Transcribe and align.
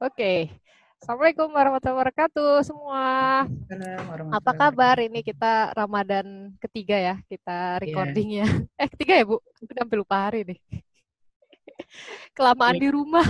Oke. 0.00 0.48
Assalamualaikum 0.96 1.52
warahmatullahi 1.52 2.00
wabarakatuh 2.00 2.64
semua. 2.64 3.44
Apa 4.32 4.52
kabar? 4.56 4.96
Ini 4.96 5.20
kita 5.20 5.76
Ramadan 5.76 6.56
ketiga 6.56 6.96
ya, 6.96 7.14
kita 7.28 7.76
iya. 7.76 7.80
recordingnya. 7.84 8.46
Yeah. 8.48 8.80
Eh 8.80 8.88
ketiga 8.96 9.12
ya 9.20 9.24
Bu? 9.28 9.44
Udah 9.60 9.76
sampai 9.76 9.96
lupa 10.00 10.16
hari 10.24 10.40
nih. 10.48 10.58
Kelamaan 12.36 12.80
yeah. 12.80 12.80
di 12.80 12.88
rumah. 12.88 13.26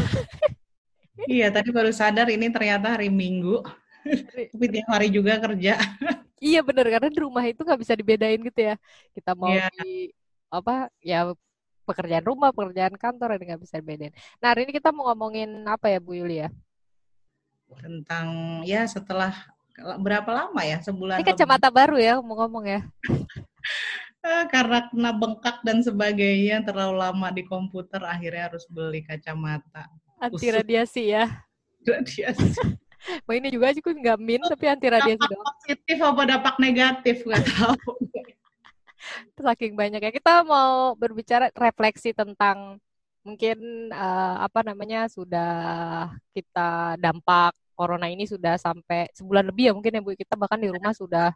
iya, 1.43 1.47
tadi 1.51 1.75
baru 1.75 1.91
sadar 1.91 2.31
ini 2.31 2.47
ternyata 2.55 2.95
hari 2.95 3.11
Minggu. 3.11 3.67
Tapi 4.55 4.65
tiap 4.71 4.95
hari 4.95 5.11
juga 5.11 5.43
kerja. 5.43 5.75
iya 6.39 6.63
bener, 6.63 6.87
karena 6.87 7.11
di 7.11 7.19
rumah 7.19 7.51
itu 7.51 7.67
nggak 7.67 7.83
bisa 7.83 7.99
dibedain 7.99 8.39
gitu 8.47 8.61
ya. 8.63 8.79
Kita 9.11 9.35
mau 9.35 9.51
yeah. 9.51 9.75
di 9.75 10.15
apa 10.55 10.87
ya 11.03 11.35
pekerjaan 11.91 12.23
rumah, 12.23 12.55
pekerjaan 12.55 12.95
kantor 12.95 13.35
ini 13.35 13.45
nggak 13.51 13.63
bisa 13.67 13.83
bedain. 13.83 14.15
Nah 14.39 14.55
hari 14.55 14.71
ini 14.71 14.73
kita 14.79 14.95
mau 14.95 15.11
ngomongin 15.11 15.67
apa 15.67 15.91
ya 15.91 15.99
Bu 15.99 16.15
Yulia? 16.15 16.49
Tentang 17.75 18.61
ya 18.63 18.87
setelah 18.87 19.35
berapa 19.99 20.31
lama 20.31 20.63
ya 20.63 20.79
sebulan? 20.79 21.19
Ini 21.19 21.27
kacamata 21.27 21.69
lebih. 21.69 21.79
baru 21.83 21.97
ya 21.99 22.13
mau 22.23 22.39
ngomong 22.47 22.65
ya. 22.71 22.81
Eh, 24.21 24.45
karena 24.53 24.85
kena 24.93 25.17
bengkak 25.17 25.65
dan 25.65 25.81
sebagainya 25.81 26.61
terlalu 26.61 27.01
lama 27.01 27.33
di 27.33 27.41
komputer 27.41 28.05
akhirnya 28.05 28.53
harus 28.53 28.69
beli 28.69 29.01
kacamata. 29.01 29.89
Anti 30.21 30.53
radiasi 30.53 31.17
ya. 31.17 31.25
Radiasi. 31.89 32.61
Wah 33.25 33.33
ini 33.41 33.49
juga 33.49 33.73
sih 33.73 33.81
nggak 33.81 34.21
min 34.21 34.45
tapi 34.45 34.69
anti 34.69 34.93
radiasi 34.93 35.25
dong. 35.25 35.41
Positif 35.41 35.99
apa 36.05 36.23
dampak 36.29 36.57
negatif 36.61 37.25
nggak 37.25 37.45
tahu. 37.49 37.97
Saking 39.37 39.75
banyak 39.75 40.01
ya. 40.03 40.13
Kita 40.13 40.43
mau 40.45 40.95
berbicara 40.95 41.51
refleksi 41.55 42.13
tentang 42.15 42.79
mungkin 43.21 43.91
uh, 43.93 44.37
apa 44.41 44.65
namanya 44.65 45.05
sudah 45.13 45.53
kita 46.33 46.97
dampak 46.97 47.53
corona 47.77 48.09
ini 48.09 48.25
sudah 48.25 48.57
sampai 48.57 49.13
sebulan 49.13 49.53
lebih 49.53 49.65
ya 49.69 49.73
mungkin 49.77 49.93
ya 49.93 50.01
Bu 50.01 50.17
kita 50.17 50.37
bahkan 50.41 50.57
di 50.57 50.73
rumah 50.73 50.93
sudah 50.97 51.29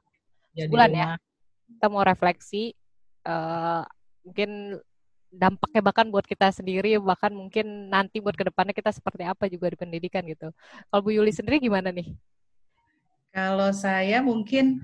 ya, 0.56 0.64
sebulan 0.68 0.90
ya. 0.92 1.10
Kita 1.64 1.86
mau 1.88 2.04
refleksi 2.04 2.72
uh, 3.24 3.84
mungkin 4.24 4.80
dampaknya 5.34 5.80
bahkan 5.82 6.06
buat 6.08 6.24
kita 6.24 6.54
sendiri 6.54 6.94
bahkan 7.02 7.34
mungkin 7.34 7.90
nanti 7.90 8.22
buat 8.22 8.38
ke 8.38 8.46
depannya 8.48 8.70
kita 8.70 8.94
seperti 8.94 9.27
apa 9.27 9.50
juga 9.50 9.68
di 9.72 9.77
pendidikan 9.77 10.22
gitu. 10.24 10.54
Kalau 10.88 11.00
Bu 11.02 11.10
Yuli 11.10 11.34
sendiri 11.34 11.58
gimana 11.58 11.90
nih? 11.90 12.14
Kalau 13.34 13.74
saya 13.74 14.22
mungkin 14.22 14.78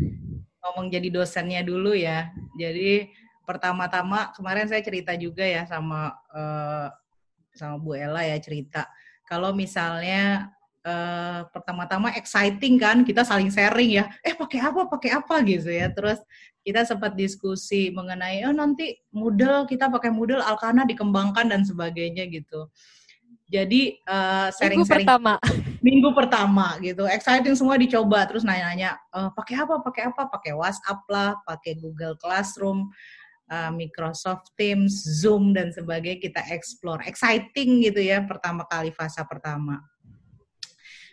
ngomong 0.60 0.92
jadi 0.92 1.08
dosennya 1.08 1.64
dulu 1.64 1.96
ya. 1.96 2.32
Jadi 2.56 3.08
pertama-tama 3.44 4.30
kemarin 4.36 4.70
saya 4.70 4.84
cerita 4.84 5.16
juga 5.18 5.42
ya 5.42 5.66
sama 5.66 6.14
uh, 6.30 6.88
sama 7.56 7.76
Bu 7.82 7.98
Ella 7.98 8.22
ya 8.22 8.38
cerita. 8.38 8.86
Kalau 9.26 9.50
misalnya 9.54 10.54
uh, 10.86 11.46
pertama-tama 11.50 12.14
exciting 12.14 12.78
kan, 12.78 13.02
kita 13.02 13.26
saling 13.26 13.50
sharing 13.50 14.00
ya. 14.00 14.04
Eh 14.22 14.34
pakai 14.34 14.60
apa, 14.62 14.86
pakai 14.86 15.10
apa 15.16 15.34
gitu 15.46 15.70
ya. 15.70 15.90
Terus 15.90 16.22
kita 16.60 16.84
sempat 16.84 17.16
diskusi 17.16 17.88
mengenai 17.88 18.44
oh 18.44 18.52
nanti 18.52 19.00
Moodle 19.16 19.64
kita 19.64 19.88
pakai 19.88 20.12
Moodle 20.12 20.44
Alkana 20.44 20.84
dikembangkan 20.84 21.48
dan 21.48 21.64
sebagainya 21.64 22.28
gitu. 22.28 22.68
Jadi 23.50 23.98
uh, 24.06 24.48
sharing-sharing 24.54 24.86
minggu 24.86 24.94
pertama. 25.02 25.34
Minggu 25.86 26.10
pertama 26.14 26.66
gitu. 26.78 27.02
Exciting 27.10 27.58
semua 27.58 27.74
dicoba 27.74 28.22
terus 28.30 28.46
nanya-nanya 28.46 28.94
uh, 29.10 29.34
pakai 29.34 29.66
apa? 29.66 29.82
Pakai 29.82 30.02
apa? 30.06 30.22
Pakai 30.30 30.52
WhatsApp 30.54 31.02
lah, 31.10 31.34
pakai 31.42 31.74
Google 31.82 32.14
Classroom, 32.14 32.86
uh, 33.50 33.70
Microsoft 33.74 34.54
Teams, 34.54 35.02
Zoom 35.02 35.50
dan 35.50 35.74
sebagainya 35.74 36.22
kita 36.22 36.46
explore. 36.54 37.02
Exciting 37.02 37.82
gitu 37.82 37.98
ya 37.98 38.22
pertama 38.22 38.62
kali 38.70 38.94
fase 38.94 39.18
pertama. 39.26 39.82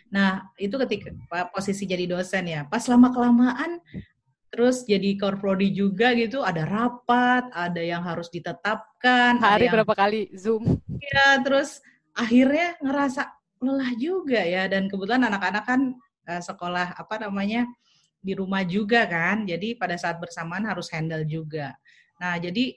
Nah, 0.08 0.46
itu 0.56 0.78
ketika 0.86 1.10
posisi 1.50 1.84
jadi 1.84 2.06
dosen 2.06 2.46
ya. 2.46 2.62
Pas 2.70 2.86
lama 2.86 3.10
kelamaan 3.10 3.82
terus 4.48 4.84
jadi 4.88 5.16
core 5.20 5.36
prodi 5.36 5.68
juga 5.76 6.16
gitu 6.16 6.40
ada 6.40 6.64
rapat 6.64 7.52
ada 7.52 7.84
yang 7.84 8.00
harus 8.00 8.32
ditetapkan 8.32 9.36
hari 9.36 9.68
yang, 9.68 9.76
berapa 9.76 9.92
kali 9.92 10.32
zoom 10.32 10.80
ya 10.96 11.36
terus 11.44 11.84
akhirnya 12.18 12.74
ngerasa 12.82 13.22
lelah 13.62 13.92
juga 13.94 14.42
ya. 14.42 14.66
Dan 14.66 14.90
kebetulan 14.90 15.22
anak-anak 15.30 15.64
kan 15.64 15.80
uh, 16.26 16.42
sekolah 16.42 16.98
apa 16.98 17.14
namanya 17.22 17.70
di 18.18 18.34
rumah 18.34 18.66
juga 18.66 19.06
kan. 19.06 19.46
Jadi 19.46 19.78
pada 19.78 19.94
saat 19.94 20.18
bersamaan 20.18 20.66
harus 20.66 20.90
handle 20.90 21.22
juga. 21.22 21.78
Nah 22.18 22.34
jadi 22.42 22.74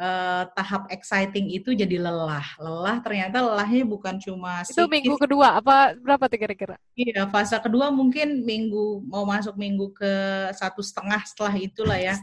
uh, 0.00 0.48
tahap 0.54 0.88
exciting 0.88 1.52
itu 1.52 1.74
jadi 1.74 2.00
lelah. 2.00 2.46
Lelah 2.56 2.96
ternyata 3.04 3.42
lelahnya 3.42 3.84
bukan 3.84 4.16
cuma 4.22 4.62
itu 4.64 4.86
minggu 4.86 5.18
kedua 5.18 5.58
apa 5.60 5.98
berapa 5.98 6.24
tuh 6.30 6.38
kira-kira? 6.38 6.76
Iya 6.96 7.28
fase 7.28 7.58
kedua 7.60 7.92
mungkin 7.92 8.46
minggu 8.46 9.04
mau 9.04 9.26
masuk 9.28 9.58
minggu 9.58 9.92
ke 9.92 10.12
satu 10.56 10.80
setengah 10.80 11.20
setelah 11.26 11.54
itulah 11.58 11.98
ya. 11.98 12.16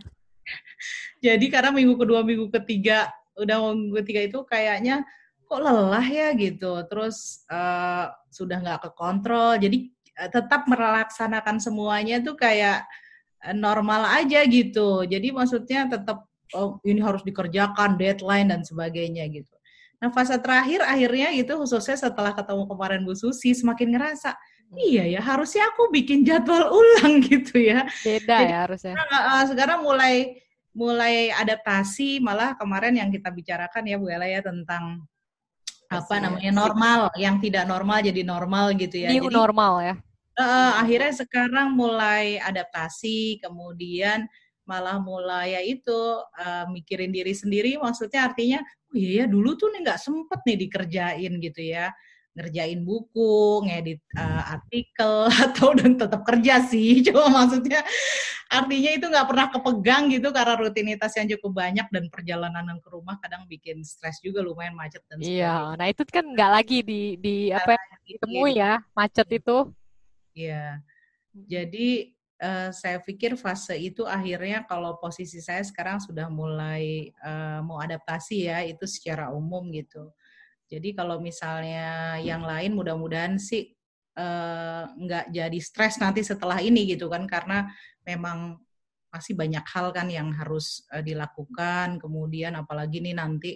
Jadi 1.25 1.45
karena 1.51 1.69
minggu 1.69 1.93
kedua 1.99 2.23
minggu 2.25 2.49
ketiga 2.49 3.11
udah 3.35 3.75
minggu 3.75 3.95
ketiga 4.01 4.21
itu 4.31 4.39
kayaknya 4.47 5.03
kok 5.45 5.61
lelah 5.61 6.05
ya 6.05 6.33
gitu. 6.33 6.81
Terus 6.89 7.45
uh, 7.49 8.09
sudah 8.29 8.57
nggak 8.59 8.79
ke 8.85 8.89
kontrol 8.97 9.55
jadi 9.61 9.77
uh, 10.19 10.29
tetap 10.29 10.67
melaksanakan 10.67 11.61
semuanya 11.61 12.19
tuh 12.19 12.35
kayak 12.35 12.83
uh, 13.45 13.55
normal 13.55 14.05
aja 14.09 14.43
gitu. 14.45 15.05
Jadi 15.05 15.31
maksudnya 15.31 15.87
tetap 15.87 16.25
oh, 16.53 16.81
ini 16.85 17.01
harus 17.01 17.21
dikerjakan 17.21 17.97
deadline 17.97 18.51
dan 18.51 18.61
sebagainya 18.65 19.25
gitu. 19.29 19.55
Nah 20.01 20.11
fase 20.11 20.35
terakhir 20.37 20.83
akhirnya 20.83 21.31
itu 21.33 21.53
khususnya 21.55 21.95
setelah 21.95 22.35
ketemu 22.35 22.67
kemarin 22.67 23.01
Bu 23.07 23.15
Susi 23.15 23.55
semakin 23.55 23.95
ngerasa 23.95 24.35
iya 24.75 25.05
ya 25.05 25.21
harusnya 25.21 25.71
aku 25.71 25.93
bikin 25.93 26.25
jadwal 26.27 26.67
ulang 26.79 27.23
gitu 27.23 27.57
ya. 27.61 27.87
Beda 28.03 28.37
jadi, 28.43 28.51
ya 28.51 28.57
harusnya. 28.67 28.93
uh, 28.97 29.43
sekarang 29.47 29.79
mulai 29.85 30.41
mulai 30.75 31.31
adaptasi 31.31 32.19
malah 32.19 32.59
kemarin 32.59 32.99
yang 32.99 33.07
kita 33.07 33.31
bicarakan 33.31 33.87
ya 33.87 33.95
Bu 33.95 34.11
Ella 34.11 34.27
ya 34.27 34.43
tentang 34.43 35.07
apa 35.89 36.15
namanya 36.17 36.51
normal 36.51 36.99
yang 37.15 37.37
tidak 37.37 37.65
normal 37.69 38.01
jadi 38.01 38.21
normal 38.25 38.73
gitu 38.75 39.05
ya. 39.05 39.09
New 39.13 39.29
jadi, 39.29 39.35
normal 39.35 39.73
ya. 39.81 39.95
Uh, 40.35 40.73
akhirnya 40.83 41.13
sekarang 41.15 41.71
mulai 41.77 42.41
adaptasi, 42.43 43.39
kemudian 43.39 44.27
malah 44.65 44.97
mulai 44.97 45.55
ya 45.55 45.61
itu 45.61 45.99
uh, 46.19 46.65
mikirin 46.73 47.13
diri 47.13 47.31
sendiri. 47.31 47.77
Maksudnya 47.77 48.27
artinya, 48.27 48.59
oh 48.91 48.95
iya 48.97 49.23
ya 49.23 49.25
dulu 49.29 49.53
tuh 49.55 49.71
nih 49.71 49.85
nggak 49.85 50.01
sempet 50.01 50.39
nih 50.43 50.57
dikerjain 50.67 51.33
gitu 51.39 51.61
ya 51.61 51.93
ngerjain 52.35 52.83
buku, 52.83 53.63
ngedit 53.63 54.03
uh, 54.19 54.59
artikel 54.59 55.25
atau 55.47 55.71
dan 55.71 55.95
tetap 55.95 56.21
kerja 56.27 56.59
sih. 56.67 56.99
Cuma 57.07 57.31
maksudnya 57.31 57.81
artinya 58.51 58.91
itu 58.91 59.05
nggak 59.07 59.27
pernah 59.27 59.47
kepegang 59.49 60.03
gitu 60.11 60.29
karena 60.35 60.53
rutinitas 60.59 61.11
yang 61.15 61.27
cukup 61.35 61.65
banyak 61.65 61.87
dan 61.89 62.05
perjalanan 62.11 62.77
ke 62.83 62.89
rumah 62.91 63.17
kadang 63.23 63.47
bikin 63.47 63.81
stres 63.81 64.19
juga 64.19 64.43
lumayan 64.43 64.75
macet 64.75 65.01
dan 65.07 65.17
sebagainya. 65.17 65.39
Iya, 65.39 65.57
nah 65.79 65.87
itu 65.87 66.01
kan 66.11 66.25
nggak 66.27 66.51
lagi 66.51 66.79
di 66.83 67.01
di 67.17 67.35
apa 67.55 67.73
ya, 67.73 67.95
ditemui 68.03 68.51
ya 68.53 68.73
macet 68.91 69.27
itu. 69.31 69.57
Iya. 70.35 70.83
Jadi 71.35 72.15
uh, 72.43 72.69
saya 72.75 72.99
pikir 72.99 73.39
fase 73.39 73.79
itu 73.79 74.03
akhirnya 74.03 74.67
kalau 74.67 74.99
posisi 74.99 75.39
saya 75.39 75.63
sekarang 75.63 76.03
sudah 76.03 76.27
mulai 76.27 77.11
uh, 77.23 77.63
mau 77.63 77.79
adaptasi 77.79 78.51
ya 78.51 78.59
itu 78.67 78.83
secara 78.87 79.31
umum 79.31 79.71
gitu 79.71 80.11
jadi 80.65 80.97
kalau 80.97 81.21
misalnya 81.21 82.17
yang 82.21 82.41
lain 82.41 82.73
mudah-mudahan 82.73 83.37
sih 83.37 83.75
uh, 84.17 84.89
nggak 84.97 85.29
jadi 85.29 85.59
stres 85.61 86.01
nanti 86.01 86.25
setelah 86.25 86.57
ini 86.57 86.89
gitu 86.89 87.05
kan 87.11 87.29
karena 87.29 87.69
memang 88.01 88.57
masih 89.13 89.31
banyak 89.31 89.63
hal 89.63 89.95
kan 89.95 90.11
yang 90.11 90.33
harus 90.35 90.83
uh, 90.91 90.99
dilakukan. 90.99 92.01
Kemudian 92.03 92.59
apalagi 92.59 92.99
nih 92.99 93.15
nanti 93.15 93.55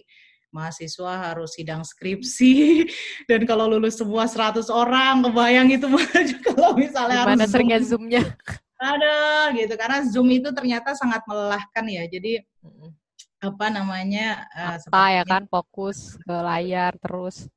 mahasiswa 0.50 1.30
harus 1.30 1.53
sidang 1.53 1.86
skripsi 1.86 2.88
dan 3.30 3.46
kalau 3.46 3.70
lulus 3.70 4.02
semua 4.02 4.26
100 4.26 4.66
orang 4.74 5.22
kebayang 5.22 5.70
itu 5.70 5.85
kalau 6.50 6.73
misalnya 6.73 7.22
Gimana 7.22 7.44
harus 7.46 7.50
seringnya 7.52 7.79
zoomnya? 7.84 8.23
Ada 8.79 9.52
gitu 9.59 9.73
karena 9.76 10.00
zoom 10.08 10.32
itu 10.32 10.50
ternyata 10.55 10.96
sangat 10.96 11.26
melelahkan 11.28 11.85
ya. 11.90 12.08
Jadi 12.08 12.40
apa 13.40 13.66
namanya 13.72 14.46
uh, 14.52 14.76
apa 14.76 15.03
ya 15.16 15.24
kan? 15.24 15.47
Fokus 15.47 16.20
ke 16.20 16.36
layar 16.36 16.96
terus. 17.00 17.47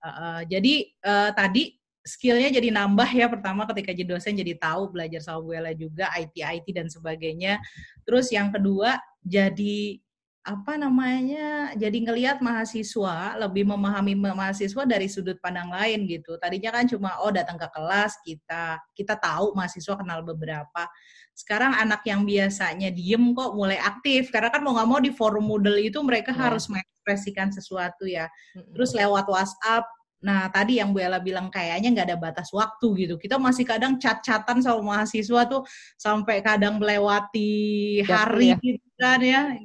Uh, 0.00 0.08
uh, 0.08 0.38
jadi 0.44 0.88
uh, 1.04 1.30
tadi 1.32 1.80
skillnya 2.00 2.48
jadi 2.48 2.72
nambah 2.72 3.08
ya 3.12 3.28
pertama 3.28 3.68
ketika 3.68 3.92
jadi 3.92 4.08
dosen 4.16 4.32
jadi 4.32 4.56
tahu 4.56 4.92
belajar 4.92 5.20
Ella 5.52 5.72
juga 5.76 6.08
IT 6.16 6.36
IT 6.40 6.66
dan 6.72 6.88
sebagainya. 6.88 7.60
Terus 8.04 8.32
yang 8.32 8.52
kedua 8.52 8.96
jadi 9.20 10.00
apa 10.40 10.80
namanya 10.80 11.76
jadi 11.76 11.92
ngelihat 12.00 12.40
mahasiswa 12.40 13.36
lebih 13.36 13.68
memahami 13.68 14.16
mahasiswa 14.16 14.88
dari 14.88 15.04
sudut 15.04 15.36
pandang 15.36 15.68
lain 15.68 16.08
gitu 16.08 16.40
tadinya 16.40 16.72
kan 16.72 16.88
cuma 16.88 17.20
oh 17.20 17.28
datang 17.28 17.60
ke 17.60 17.68
kelas 17.68 18.16
kita 18.24 18.80
kita 18.96 19.20
tahu 19.20 19.52
mahasiswa 19.52 20.00
kenal 20.00 20.24
beberapa 20.24 20.88
sekarang 21.36 21.76
anak 21.76 22.00
yang 22.08 22.24
biasanya 22.24 22.88
diem 22.88 23.36
kok 23.36 23.52
mulai 23.52 23.76
aktif 23.84 24.32
karena 24.32 24.48
kan 24.48 24.64
mau 24.64 24.72
nggak 24.72 24.88
mau 24.88 25.00
di 25.04 25.12
forum 25.12 25.44
Moodle 25.44 25.76
itu 25.76 26.00
mereka 26.00 26.32
yeah. 26.32 26.48
harus 26.48 26.72
mengekspresikan 26.72 27.52
sesuatu 27.52 28.08
ya 28.08 28.24
terus 28.72 28.96
lewat 28.96 29.28
WhatsApp 29.28 29.84
Nah, 30.20 30.52
tadi 30.52 30.76
yang 30.76 30.92
Bu 30.92 31.00
Ella 31.00 31.16
bilang 31.16 31.48
kayaknya 31.48 31.96
nggak 31.96 32.08
ada 32.12 32.18
batas 32.20 32.52
waktu 32.52 33.08
gitu. 33.08 33.16
Kita 33.16 33.40
masih 33.40 33.64
kadang 33.64 33.96
cat-catan 33.96 34.60
sama 34.60 34.84
mahasiswa 34.84 35.48
tuh 35.48 35.64
sampai 35.96 36.44
kadang 36.44 36.76
melewati 36.76 38.04
hari 38.04 38.52
kuliah. 38.52 38.58
gitu 38.60 38.89
kan 39.00 39.20
ya. 39.24 39.56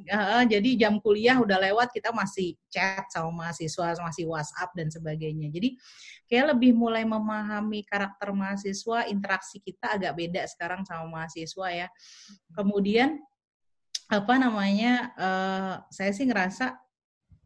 jadi 0.48 0.88
jam 0.88 1.04
kuliah 1.04 1.36
udah 1.36 1.60
lewat 1.60 1.92
kita 1.92 2.16
masih 2.16 2.56
chat 2.72 3.04
sama 3.12 3.44
mahasiswa, 3.44 4.00
masih 4.00 4.24
WhatsApp 4.32 4.72
dan 4.72 4.88
sebagainya. 4.88 5.52
Jadi 5.52 5.76
kayak 6.32 6.56
lebih 6.56 6.72
mulai 6.72 7.04
memahami 7.04 7.84
karakter 7.84 8.32
mahasiswa, 8.32 9.12
interaksi 9.12 9.60
kita 9.60 10.00
agak 10.00 10.16
beda 10.16 10.48
sekarang 10.48 10.88
sama 10.88 11.12
mahasiswa 11.12 11.68
ya. 11.68 11.88
Kemudian 12.56 13.20
apa 14.08 14.34
namanya? 14.40 15.12
Uh, 15.20 15.76
saya 15.92 16.16
sih 16.16 16.24
ngerasa 16.24 16.80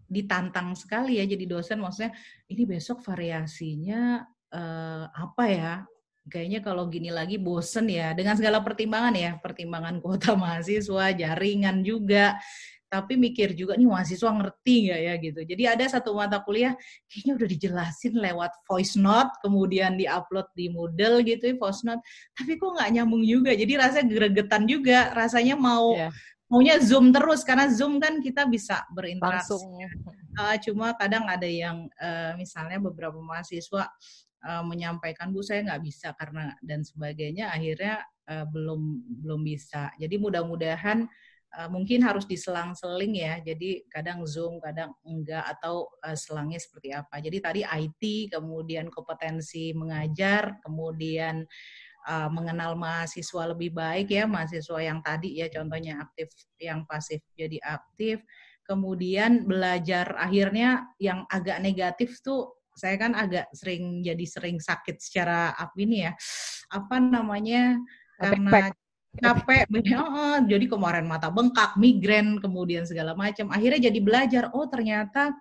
ditantang 0.10 0.74
sekali 0.74 1.22
ya 1.22 1.26
jadi 1.30 1.46
dosen 1.46 1.78
maksudnya 1.78 2.18
ini 2.50 2.66
besok 2.66 3.06
variasinya 3.06 4.26
uh, 4.50 5.06
apa 5.06 5.44
ya 5.46 5.74
kayaknya 6.28 6.60
kalau 6.60 6.92
gini 6.92 7.14
lagi 7.14 7.40
bosen 7.40 7.88
ya 7.88 8.12
dengan 8.12 8.36
segala 8.36 8.60
pertimbangan 8.60 9.16
ya 9.16 9.32
pertimbangan 9.40 10.04
kuota 10.04 10.36
mahasiswa 10.40 11.16
jaringan 11.16 11.86
juga. 11.86 12.36
Tapi 12.90 13.22
mikir 13.22 13.54
juga 13.54 13.78
nih 13.78 13.86
mahasiswa 13.86 14.34
ngerti 14.34 14.90
nggak 14.90 15.02
ya? 15.06 15.14
gitu. 15.22 15.40
Jadi 15.46 15.64
ada 15.70 15.86
satu 15.86 16.18
mata 16.18 16.42
kuliah 16.42 16.74
kayaknya 17.06 17.38
udah 17.38 17.48
dijelasin 17.54 18.14
lewat 18.18 18.52
voice 18.66 18.98
note 18.98 19.30
kemudian 19.46 19.94
diupload 19.94 20.50
di 20.58 20.74
Moodle 20.74 21.22
gitu 21.22 21.54
ya 21.54 21.56
voice 21.62 21.86
note. 21.86 22.02
Tapi 22.34 22.58
kok 22.58 22.74
nggak 22.74 22.90
nyambung 22.98 23.22
juga? 23.22 23.54
Jadi 23.54 23.78
rasanya 23.78 24.10
gregetan 24.10 24.66
juga 24.66 25.14
rasanya 25.14 25.54
mau 25.54 25.94
yeah 25.94 26.10
maunya 26.50 26.82
zoom 26.82 27.14
terus 27.14 27.46
karena 27.46 27.70
zoom 27.70 28.02
kan 28.02 28.18
kita 28.20 28.50
bisa 28.50 28.82
berinteraksi. 28.90 29.54
Langsung. 29.54 29.78
Uh, 30.34 30.58
cuma 30.66 30.98
kadang 30.98 31.30
ada 31.30 31.46
yang 31.46 31.86
uh, 32.02 32.34
misalnya 32.34 32.82
beberapa 32.82 33.22
mahasiswa 33.22 33.86
uh, 34.46 34.64
menyampaikan 34.64 35.32
bu 35.34 35.44
saya 35.44 35.66
nggak 35.66 35.84
bisa 35.84 36.14
karena 36.16 36.56
dan 36.64 36.86
sebagainya 36.86 37.52
akhirnya 37.52 38.04
uh, 38.30 38.46
belum 38.48 39.04
belum 39.26 39.42
bisa. 39.44 39.92
Jadi 39.98 40.16
mudah-mudahan 40.22 41.08
uh, 41.58 41.70
mungkin 41.72 42.06
harus 42.06 42.30
diselang-seling 42.30 43.20
ya. 43.20 43.42
Jadi 43.42 43.90
kadang 43.90 44.24
zoom, 44.24 44.62
kadang 44.62 44.94
enggak 45.04 45.44
atau 45.58 45.90
uh, 46.06 46.16
selangnya 46.16 46.62
seperti 46.62 46.94
apa. 46.94 47.20
Jadi 47.20 47.38
tadi 47.42 47.62
IT, 47.66 48.34
kemudian 48.36 48.88
kompetensi 48.94 49.74
mengajar, 49.74 50.62
kemudian 50.62 51.48
uh, 52.08 52.30
mengenal 52.32 52.78
mahasiswa 52.78 53.44
lebih 53.52 53.76
baik 53.76 54.14
ya 54.14 54.24
mahasiswa 54.30 54.80
yang 54.80 55.00
tadi 55.04 55.42
ya 55.42 55.48
contohnya 55.52 56.00
aktif 56.00 56.32
yang 56.62 56.86
pasif 56.88 57.20
jadi 57.36 57.60
aktif 57.60 58.24
kemudian 58.64 59.50
belajar 59.50 60.14
akhirnya 60.16 60.94
yang 61.02 61.26
agak 61.28 61.58
negatif 61.60 62.22
tuh 62.22 62.59
saya 62.80 62.96
kan 62.96 63.12
agak 63.12 63.52
sering 63.52 64.00
jadi 64.00 64.24
sering 64.24 64.58
sakit 64.64 64.96
secara 65.04 65.52
apa 65.52 65.76
ini 65.76 66.08
ya 66.08 66.16
apa 66.72 66.96
namanya 67.04 67.76
karena 68.16 68.72
capek 69.20 69.68
oh, 70.00 70.40
jadi 70.48 70.66
kemarin 70.70 71.06
mata 71.06 71.28
bengkak 71.28 71.76
migrain 71.76 72.40
kemudian 72.40 72.88
segala 72.88 73.12
macam 73.18 73.52
akhirnya 73.52 73.92
jadi 73.92 74.00
belajar 74.00 74.44
oh 74.56 74.66
ternyata 74.72 75.36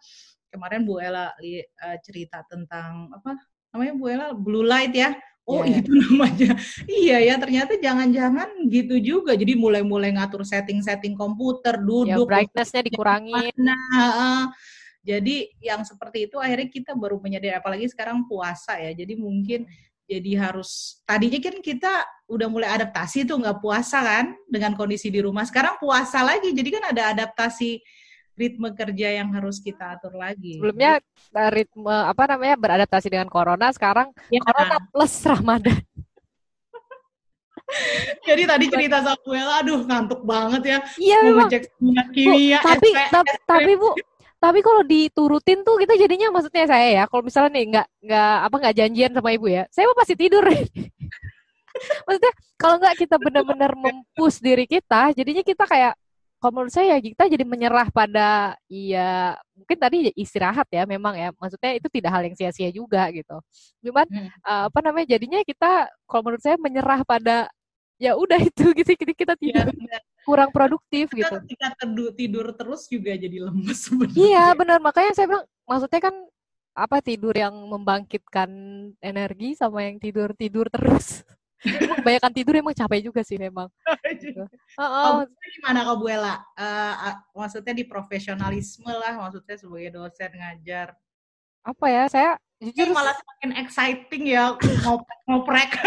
kemarin 0.51 0.83
Bu 0.83 0.99
Ella 0.99 1.31
uh, 1.37 1.97
cerita 2.03 2.43
tentang 2.49 3.13
apa 3.13 3.37
namanya 3.71 3.93
Bu 3.95 4.05
Ella 4.09 4.27
blue 4.35 4.67
light 4.67 4.97
ya 4.97 5.15
Oh 5.49 5.65
yeah. 5.65 5.81
itu 5.81 5.89
namanya. 6.05 6.53
iya 6.85 7.17
ya 7.25 7.35
ternyata 7.41 7.81
jangan-jangan 7.81 8.69
gitu 8.69 9.01
juga. 9.01 9.33
Jadi 9.33 9.57
mulai-mulai 9.57 10.13
ngatur 10.13 10.45
setting-setting 10.45 11.17
komputer, 11.17 11.81
ya, 11.81 11.85
duduk. 11.89 12.29
Ya, 12.29 12.29
brightnessnya 12.29 12.85
dikurangi. 12.85 13.57
Nah, 13.57 14.53
jadi 15.09 15.49
yang 15.65 15.89
seperti 15.89 16.29
itu 16.29 16.37
akhirnya 16.37 16.69
kita 16.69 16.93
baru 16.93 17.17
menyadari 17.17 17.57
apalagi 17.57 17.89
sekarang 17.89 18.29
puasa 18.29 18.77
ya. 18.77 18.93
Jadi 18.93 19.17
mungkin 19.17 19.65
jadi 20.05 20.37
harus 20.37 21.01
tadinya 21.09 21.41
kan 21.41 21.57
kita 21.65 22.05
udah 22.29 22.49
mulai 22.53 22.69
adaptasi 22.77 23.25
tuh 23.25 23.41
nggak 23.41 23.57
puasa 23.65 24.05
kan 24.05 24.37
dengan 24.45 24.77
kondisi 24.77 25.09
di 25.09 25.25
rumah. 25.25 25.49
Sekarang 25.49 25.81
puasa 25.81 26.21
lagi. 26.21 26.53
Jadi 26.53 26.69
kan 26.69 26.93
ada 26.93 27.17
adaptasi 27.17 27.81
ritme 28.37 28.69
kerja 28.77 29.25
yang 29.25 29.33
harus 29.33 29.65
kita 29.65 29.97
atur 29.97 30.13
lagi. 30.13 30.61
Sebelumnya 30.61 31.01
eh, 31.01 31.51
ritme 31.57 31.97
apa 32.05 32.29
namanya 32.29 32.61
beradaptasi 32.61 33.09
dengan 33.09 33.33
corona, 33.33 33.73
sekarang 33.73 34.13
ya. 34.29 34.45
corona 34.45 34.77
plus 34.93 35.25
Ramadan. 35.25 35.81
Jadi 38.29 38.43
tadi 38.45 38.65
cerita 38.69 39.01
Samuel, 39.01 39.49
aduh 39.57 39.81
ngantuk 39.89 40.21
banget 40.21 40.63
ya. 40.69 40.79
Iya. 41.01 41.19
Ngecek 41.33 41.65
kimia, 42.13 42.61
tapi, 42.61 42.93
tapi, 43.13 43.33
tapi 43.45 43.73
Bu, 43.77 43.93
tapi 44.39 44.63
kalau 44.63 44.87
diturutin 44.87 45.67
tuh 45.67 45.83
kita 45.83 45.99
jadinya 45.99 46.31
maksudnya 46.31 46.65
saya 46.71 46.89
ya, 47.03 47.05
kalau 47.11 47.27
misalnya 47.27 47.51
nih 47.59 47.65
nggak 47.75 47.87
nggak 48.07 48.35
apa 48.47 48.57
nggak 48.63 48.77
janjian 48.79 49.11
sama 49.15 49.31
ibu 49.35 49.47
ya, 49.51 49.63
saya 49.75 49.91
pasti 49.99 50.15
tidur. 50.15 50.47
maksudnya 52.07 52.33
kalau 52.59 52.77
nggak 52.83 52.95
kita 52.99 53.17
benar-benar 53.19 53.73
mempush 53.75 54.39
diri 54.39 54.67
kita, 54.71 55.11
jadinya 55.15 55.43
kita 55.43 55.65
kayak 55.67 55.95
kalau 56.39 56.53
menurut 56.55 56.71
saya 56.71 56.95
ya 56.95 56.99
kita 57.03 57.27
jadi 57.27 57.43
menyerah 57.43 57.91
pada 57.91 58.55
iya 58.71 59.35
mungkin 59.59 59.75
tadi 59.75 60.15
istirahat 60.15 60.71
ya 60.71 60.87
memang 60.87 61.19
ya 61.19 61.35
maksudnya 61.35 61.75
itu 61.75 61.91
tidak 61.91 62.11
hal 62.15 62.23
yang 62.23 62.37
sia-sia 62.39 62.71
juga 62.71 63.11
gitu 63.11 63.43
cuman 63.83 64.07
hmm. 64.07 64.29
uh, 64.47 64.65
apa 64.71 64.79
namanya 64.87 65.19
jadinya 65.19 65.43
kita 65.43 65.91
kalau 66.07 66.23
menurut 66.31 66.43
saya 66.43 66.55
menyerah 66.63 67.03
pada 67.03 67.51
ya 67.99 68.15
udah 68.15 68.39
itu 68.39 68.65
gitu 68.79 68.91
kita, 68.95 69.13
kita 69.13 69.35
iya, 69.43 69.67
tidur 69.67 69.67
ya, 69.75 70.01
kurang 70.23 70.51
produktif 70.55 71.11
kita, 71.11 71.19
gitu 71.19 71.37
kita 71.51 71.67
tidur, 71.83 72.11
tidur 72.15 72.47
terus 72.55 72.87
juga 72.87 73.13
jadi 73.19 73.51
lemes 73.51 73.79
sebenarnya 73.85 74.17
iya 74.17 74.47
benar 74.55 74.79
makanya 74.79 75.13
saya 75.19 75.27
bilang 75.27 75.47
maksudnya 75.67 76.01
kan 76.01 76.15
apa 76.79 77.03
tidur 77.03 77.35
yang 77.35 77.53
membangkitkan 77.67 78.49
energi 79.03 79.59
sama 79.59 79.83
yang 79.83 79.99
tidur 79.99 80.31
tidur 80.39 80.71
terus 80.71 81.27
kebanyakan 81.99 82.31
tidur 82.31 82.55
emang 82.55 82.71
capek 82.71 83.11
juga 83.11 83.27
sih 83.27 83.35
memang. 83.35 83.67
gitu. 84.15 84.47
oh, 84.79 84.87
oh. 84.87 85.27
gimana 85.59 85.83
kau 85.83 85.99
Buela? 85.99 86.39
Uh, 86.55 87.19
maksudnya 87.35 87.75
di 87.75 87.83
profesionalisme 87.83 88.87
lah, 88.87 89.19
maksudnya 89.19 89.59
sebagai 89.59 89.91
dosen 89.99 90.31
ngajar. 90.39 90.95
Apa 91.67 91.87
ya? 91.91 92.07
Saya 92.07 92.31
jujur 92.63 92.95
malah 92.95 93.15
semakin 93.15 93.51
exciting 93.59 94.25
ya 94.31 94.55
ngoprek. 95.27 95.83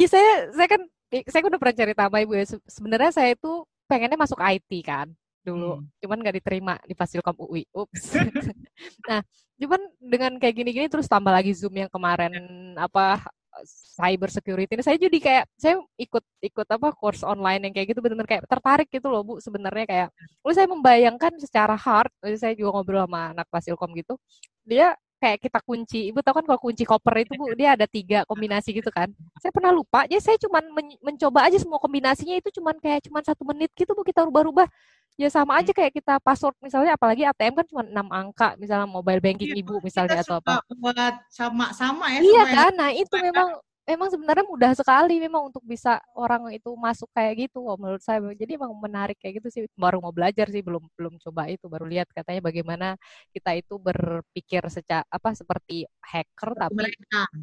Iya 0.00 0.08
saya 0.08 0.32
saya 0.56 0.68
kan 0.72 0.82
saya 1.28 1.42
udah 1.44 1.60
pernah 1.60 1.76
cerita 1.76 2.02
sama 2.08 2.18
ibu 2.24 2.32
ya. 2.32 2.44
Sebenarnya 2.64 3.10
saya 3.12 3.36
itu 3.36 3.52
pengennya 3.84 4.16
masuk 4.16 4.40
IT 4.40 4.70
kan 4.84 5.08
dulu, 5.42 5.82
hmm. 5.82 5.86
cuman 5.98 6.18
nggak 6.22 6.36
diterima 6.38 6.74
di 6.86 6.94
Fasilkom 6.94 7.34
UI. 7.34 7.66
Ups. 7.74 8.14
nah, 9.10 9.20
cuman 9.58 9.80
dengan 9.98 10.32
kayak 10.38 10.54
gini-gini 10.54 10.86
terus 10.86 11.10
tambah 11.10 11.34
lagi 11.34 11.50
Zoom 11.50 11.74
yang 11.74 11.90
kemarin 11.90 12.32
apa 12.78 13.26
cyber 13.68 14.32
security 14.32 14.72
ini 14.72 14.84
saya 14.84 14.96
jadi 14.96 15.18
kayak 15.20 15.44
saya 15.60 15.76
ikut 16.00 16.24
ikut 16.40 16.68
apa 16.72 16.88
course 16.96 17.20
online 17.20 17.68
yang 17.68 17.74
kayak 17.76 17.92
gitu 17.92 18.00
benar-benar 18.00 18.28
kayak 18.28 18.44
tertarik 18.48 18.88
gitu 18.88 19.12
loh 19.12 19.20
bu 19.20 19.32
sebenarnya 19.44 19.84
kayak 19.84 20.08
lalu 20.40 20.52
saya 20.56 20.68
membayangkan 20.72 21.32
secara 21.36 21.76
hard 21.76 22.10
saya 22.40 22.56
juga 22.56 22.80
ngobrol 22.80 23.04
sama 23.04 23.36
anak 23.36 23.46
fasilkom 23.52 23.92
gitu 23.92 24.16
dia 24.64 24.96
kayak 25.22 25.38
kita 25.38 25.62
kunci. 25.62 26.10
Ibu 26.10 26.18
tahu 26.18 26.42
kan 26.42 26.44
kalau 26.50 26.58
kunci 26.58 26.82
koper 26.82 27.22
itu 27.22 27.38
bu 27.38 27.54
dia 27.54 27.78
ada 27.78 27.86
tiga 27.86 28.26
kombinasi 28.26 28.74
gitu 28.74 28.90
kan. 28.90 29.06
Saya 29.38 29.54
pernah 29.54 29.70
lupa 29.70 30.02
jadi 30.10 30.18
saya 30.18 30.36
cuma 30.42 30.58
men 30.58 30.98
mencoba 30.98 31.46
aja 31.46 31.62
semua 31.62 31.78
kombinasinya 31.78 32.34
itu 32.34 32.50
cuma 32.58 32.74
kayak 32.74 33.06
cuma 33.06 33.22
satu 33.22 33.46
menit 33.46 33.70
gitu 33.78 33.94
bu 33.94 34.02
kita 34.02 34.26
rubah-rubah. 34.26 34.66
Ya 35.14 35.28
sama 35.30 35.60
aja 35.60 35.70
kayak 35.70 35.94
kita 35.94 36.18
password 36.18 36.56
misalnya 36.58 36.98
apalagi 36.98 37.22
ATM 37.22 37.54
kan 37.54 37.66
cuma 37.70 37.82
enam 37.86 38.08
angka 38.10 38.58
misalnya 38.58 38.88
mobile 38.88 39.20
banking 39.22 39.54
iya, 39.54 39.60
ibu 39.62 39.78
misalnya 39.84 40.24
atau 40.24 40.40
apa. 40.40 40.64
buat 40.74 40.96
sama 41.30 41.70
sama 41.70 42.10
ya 42.10 42.18
iya 42.18 42.42
kan? 42.48 42.72
Nah 42.74 42.90
itu 42.90 43.14
memang 43.20 43.60
memang 43.82 44.08
sebenarnya 44.14 44.46
mudah 44.46 44.72
sekali 44.78 45.18
memang 45.18 45.50
untuk 45.50 45.62
bisa 45.66 45.98
orang 46.14 46.54
itu 46.54 46.70
masuk 46.78 47.10
kayak 47.10 47.48
gitu 47.48 47.66
oh, 47.66 47.74
menurut 47.74 47.98
saya. 48.02 48.22
Jadi 48.38 48.54
emang 48.54 48.70
menarik 48.78 49.18
kayak 49.18 49.42
gitu 49.42 49.48
sih. 49.50 49.62
Baru 49.74 49.98
mau 49.98 50.14
belajar 50.14 50.46
sih 50.54 50.62
belum 50.62 50.86
belum 50.94 51.18
coba 51.18 51.50
itu 51.50 51.66
baru 51.66 51.86
lihat 51.90 52.06
katanya 52.14 52.40
bagaimana 52.46 52.88
kita 53.34 53.58
itu 53.58 53.74
berpikir 53.82 54.62
secara 54.70 55.02
apa 55.10 55.34
seperti 55.34 55.82
hacker 55.98 56.54
tapi 56.54 56.94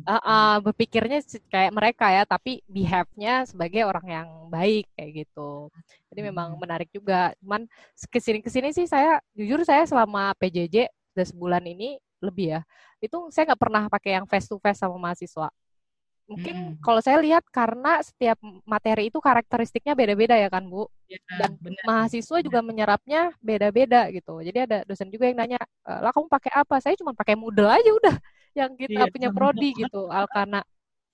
uh, 0.07 0.15
uh, 0.15 0.55
berpikirnya 0.63 1.19
kayak 1.51 1.71
mereka 1.75 2.07
ya 2.11 2.23
tapi 2.23 2.63
behave-nya 2.71 3.43
sebagai 3.43 3.83
orang 3.83 4.07
yang 4.07 4.27
baik 4.47 4.87
kayak 4.95 5.27
gitu. 5.27 5.67
Jadi 6.11 6.21
memang 6.23 6.55
hmm. 6.55 6.59
menarik 6.63 6.89
juga. 6.95 7.35
Cuman 7.43 7.67
ke 8.07 8.19
sini 8.23 8.39
ke 8.39 8.47
sini 8.47 8.71
sih 8.71 8.87
saya 8.87 9.19
jujur 9.35 9.67
saya 9.67 9.83
selama 9.83 10.31
PJJ 10.39 10.87
udah 11.15 11.25
sebulan 11.27 11.63
ini 11.67 11.99
lebih 12.23 12.59
ya. 12.59 12.61
Itu 13.03 13.27
saya 13.27 13.51
nggak 13.51 13.59
pernah 13.59 13.83
pakai 13.91 14.15
yang 14.19 14.25
face 14.27 14.47
to 14.47 14.55
face 14.63 14.79
sama 14.79 14.95
mahasiswa 14.95 15.51
Mungkin 16.29 16.55
hmm. 16.55 16.73
kalau 16.85 17.01
saya 17.01 17.17
lihat 17.17 17.41
karena 17.49 18.05
setiap 18.05 18.37
materi 18.61 19.09
itu 19.09 19.17
karakteristiknya 19.17 19.97
beda-beda 19.97 20.37
ya 20.37 20.45
kan 20.45 20.61
Bu. 20.69 20.85
Ya, 21.09 21.17
Dan 21.41 21.57
benar. 21.57 21.83
mahasiswa 21.89 22.37
benar. 22.37 22.45
juga 22.45 22.59
menyerapnya 22.61 23.21
beda-beda 23.41 24.05
gitu. 24.13 24.37
Jadi 24.45 24.59
ada 24.69 24.77
dosen 24.85 25.09
juga 25.09 25.25
yang 25.25 25.41
nanya, 25.41 25.59
e, 25.59 25.91
lah 25.97 26.13
kamu 26.13 26.29
pakai 26.29 26.51
apa? 26.53 26.77
Saya 26.77 26.93
cuma 27.01 27.17
pakai 27.17 27.33
Moodle 27.33 27.65
aja 27.65 27.89
udah 27.89 28.15
yang 28.59 28.77
kita 28.77 29.09
ya, 29.09 29.09
punya 29.09 29.29
prodi 29.33 29.73
gitu, 29.73 30.05
Alkana. 30.05 30.61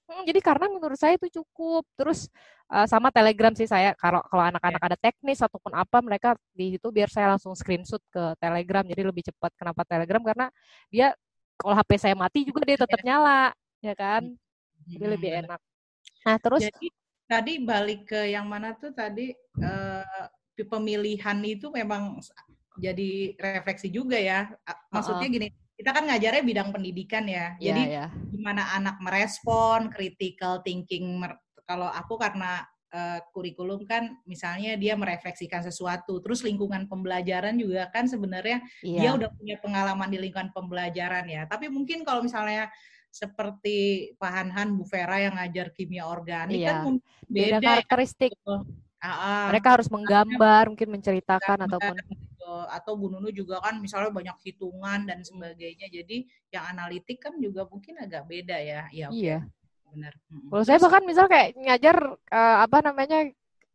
Hmm, 0.05 0.21
jadi 0.21 0.37
karena 0.37 0.69
menurut 0.69 0.99
saya 0.99 1.15
itu 1.17 1.41
cukup. 1.41 1.87
Terus 1.97 2.29
uh, 2.69 2.85
sama 2.85 3.09
Telegram 3.09 3.55
sih 3.57 3.65
saya 3.65 3.97
kalau 3.97 4.21
kalau 4.29 4.43
anak-anak 4.53 4.81
ya. 4.83 4.87
ada 4.93 4.97
teknis 5.01 5.41
ataupun 5.41 5.73
apa 5.73 5.97
mereka 6.05 6.37
di 6.53 6.77
situ 6.77 6.87
biar 6.93 7.09
saya 7.09 7.33
langsung 7.33 7.57
screenshot 7.57 8.03
ke 8.13 8.37
Telegram 8.37 8.85
jadi 8.85 9.01
lebih 9.01 9.25
cepat. 9.33 9.49
Kenapa 9.57 9.81
Telegram? 9.81 10.21
Karena 10.21 10.45
dia 10.93 11.17
kalau 11.57 11.73
HP 11.73 11.91
saya 11.97 12.13
mati 12.13 12.45
juga 12.45 12.61
dia 12.67 12.77
tetap 12.77 12.99
Ya. 13.01 13.05
nyala, 13.15 13.41
ya 13.81 13.95
kan? 13.97 14.37
Jadi 14.85 15.05
lebih 15.05 15.31
enak. 15.45 15.59
Nah, 16.25 16.37
terus 16.41 16.61
Jadi 16.65 16.87
tadi 17.25 17.53
balik 17.61 18.09
ke 18.09 18.29
yang 18.29 18.45
mana 18.45 18.77
tuh 18.77 18.93
tadi 18.93 19.33
eh, 19.61 20.25
pemilihan 20.63 21.37
itu 21.43 21.67
memang 21.73 22.21
jadi 22.79 23.35
refleksi 23.39 23.89
juga 23.89 24.15
ya. 24.19 24.51
Maksudnya 24.91 25.27
gini, 25.27 25.47
kita 25.75 25.91
kan 25.91 26.07
ngajarnya 26.07 26.43
bidang 26.43 26.69
pendidikan 26.71 27.23
ya. 27.27 27.55
ya 27.59 27.71
Jadi 27.71 27.83
ya. 27.91 28.05
gimana 28.31 28.63
anak 28.75 28.99
merespon, 29.03 29.91
critical 29.91 30.61
thinking. 30.63 31.23
Kalau 31.65 31.89
aku 31.89 32.15
karena 32.21 32.61
eh, 32.93 33.19
kurikulum 33.35 33.83
kan 33.89 34.15
misalnya 34.23 34.77
dia 34.79 34.95
merefleksikan 34.95 35.65
sesuatu, 35.65 36.21
terus 36.23 36.45
lingkungan 36.45 36.87
pembelajaran 36.87 37.57
juga 37.59 37.91
kan 37.91 38.07
sebenarnya 38.07 38.63
dia 38.79 39.11
Iya. 39.11 39.17
udah 39.17 39.29
punya 39.35 39.55
pengalaman 39.59 40.07
di 40.11 40.17
lingkungan 40.21 40.51
pembelajaran 40.55 41.25
ya. 41.27 41.43
Tapi 41.49 41.67
mungkin 41.67 42.05
kalau 42.07 42.23
misalnya 42.23 42.71
seperti 43.15 43.77
Pak 44.19 44.31
Hanhan, 44.35 44.75
Bu 44.75 44.83
Vera 44.83 45.23
yang 45.23 45.39
ngajar 45.39 45.71
kimia 45.71 46.03
organik 46.03 46.59
kan 46.67 46.75
Iya. 46.75 46.83
mungkin 46.83 46.95
Beda 47.31 47.39
beda 47.47 47.55
ya. 47.55 47.67
karakteristik. 47.79 48.31
gitu. 48.35 48.55
Mereka 49.53 49.67
harus 49.79 49.87
menggambar, 49.87 50.63
mungkin 50.73 50.89
menceritakan 50.97 51.57
Gambar 51.61 51.67
ataupun 51.69 51.95
gitu. 52.11 52.53
atau 52.73 52.91
Bu 52.97 53.07
Nunu 53.13 53.29
juga 53.31 53.61
kan 53.61 53.77
misalnya 53.79 54.11
banyak 54.11 54.37
hitungan 54.43 55.05
dan 55.07 55.21
sebagainya. 55.23 55.87
Jadi 55.87 56.25
yang 56.51 56.65
analitik 56.75 57.21
kan 57.21 57.37
juga 57.39 57.63
mungkin 57.69 58.01
agak 58.01 58.25
beda 58.27 58.57
ya. 58.59 58.89
Ya 58.91 59.07
iya. 59.13 59.39
benar. 59.93 60.11
Kalau 60.27 60.63
saya 60.65 60.81
bahkan 60.81 61.03
misal 61.07 61.29
kayak 61.31 61.55
ngajar 61.55 61.97
eh, 62.19 62.57
apa 62.65 62.77
namanya 62.83 63.29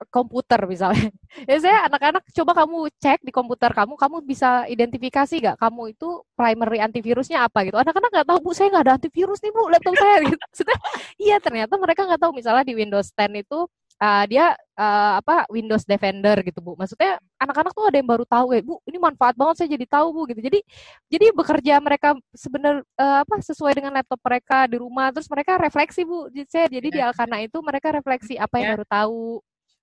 komputer 0.08 0.60
misalnya. 0.64 1.10
Ya 1.48 1.56
saya 1.62 1.86
anak-anak 1.86 2.26
coba 2.34 2.52
kamu 2.64 2.90
cek 2.98 3.22
di 3.22 3.30
komputer 3.30 3.70
kamu, 3.70 3.94
kamu 3.94 4.16
bisa 4.26 4.66
identifikasi 4.66 5.30
nggak 5.38 5.56
kamu 5.62 5.94
itu 5.94 6.26
primary 6.34 6.82
antivirusnya 6.82 7.46
apa 7.46 7.62
gitu. 7.68 7.78
Anak-anak 7.78 8.10
nggak 8.10 8.26
tahu 8.26 8.38
bu, 8.42 8.50
saya 8.56 8.68
nggak 8.74 8.84
ada 8.86 8.94
antivirus 8.98 9.38
nih 9.44 9.52
bu 9.54 9.62
laptop 9.70 9.94
saya 9.94 10.16
gitu. 10.26 10.42
Maksudnya, 10.42 10.78
iya 11.22 11.36
ternyata 11.38 11.74
mereka 11.78 12.02
nggak 12.08 12.20
tahu 12.20 12.32
misalnya 12.34 12.64
di 12.66 12.74
Windows 12.74 13.14
10 13.14 13.44
itu 13.46 13.58
uh, 14.00 14.24
dia 14.26 14.56
uh, 14.80 15.12
apa 15.20 15.44
Windows 15.52 15.84
Defender 15.84 16.40
gitu 16.42 16.58
bu. 16.64 16.72
Maksudnya 16.74 17.20
anak-anak 17.36 17.72
tuh 17.76 17.84
ada 17.86 17.96
yang 18.00 18.08
baru 18.08 18.24
tahu 18.24 18.56
ya 18.56 18.60
bu, 18.64 18.80
ini 18.88 18.98
manfaat 18.98 19.36
banget 19.36 19.54
saya 19.62 19.68
jadi 19.76 19.86
tahu 19.86 20.06
bu 20.16 20.20
gitu. 20.32 20.40
Jadi 20.40 20.58
jadi 21.12 21.26
bekerja 21.36 21.74
mereka 21.78 22.16
sebenar 22.32 22.82
uh, 22.96 23.18
apa 23.22 23.38
sesuai 23.44 23.72
dengan 23.76 23.92
laptop 23.94 24.20
mereka 24.24 24.64
di 24.66 24.76
rumah, 24.80 25.12
terus 25.12 25.28
mereka 25.28 25.60
refleksi 25.60 26.02
bu. 26.02 26.26
Jadi 26.32 26.48
saya 26.48 26.66
jadi 26.66 26.88
di 26.88 26.98
Ya. 27.00 27.08
Alkana 27.12 27.40
itu 27.40 27.56
mereka 27.64 27.92
refleksi 27.96 28.34
apa 28.36 28.60
yang 28.60 28.66
Ya. 28.66 28.72
baru 28.76 28.86
tahu. 28.88 29.24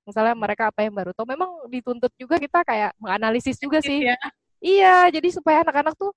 Misalnya 0.07 0.33
mereka 0.33 0.71
apa 0.71 0.87
yang 0.87 0.95
baru 0.95 1.11
tahu. 1.11 1.27
Memang 1.27 1.67
dituntut 1.67 2.15
juga 2.15 2.39
kita 2.39 2.63
kayak 2.63 2.95
menganalisis 2.95 3.59
juga 3.59 3.83
sih. 3.83 4.07
ya. 4.07 4.15
Iya, 4.57 4.95
jadi 5.19 5.27
supaya 5.29 5.61
anak-anak 5.61 5.93
tuh 5.99 6.15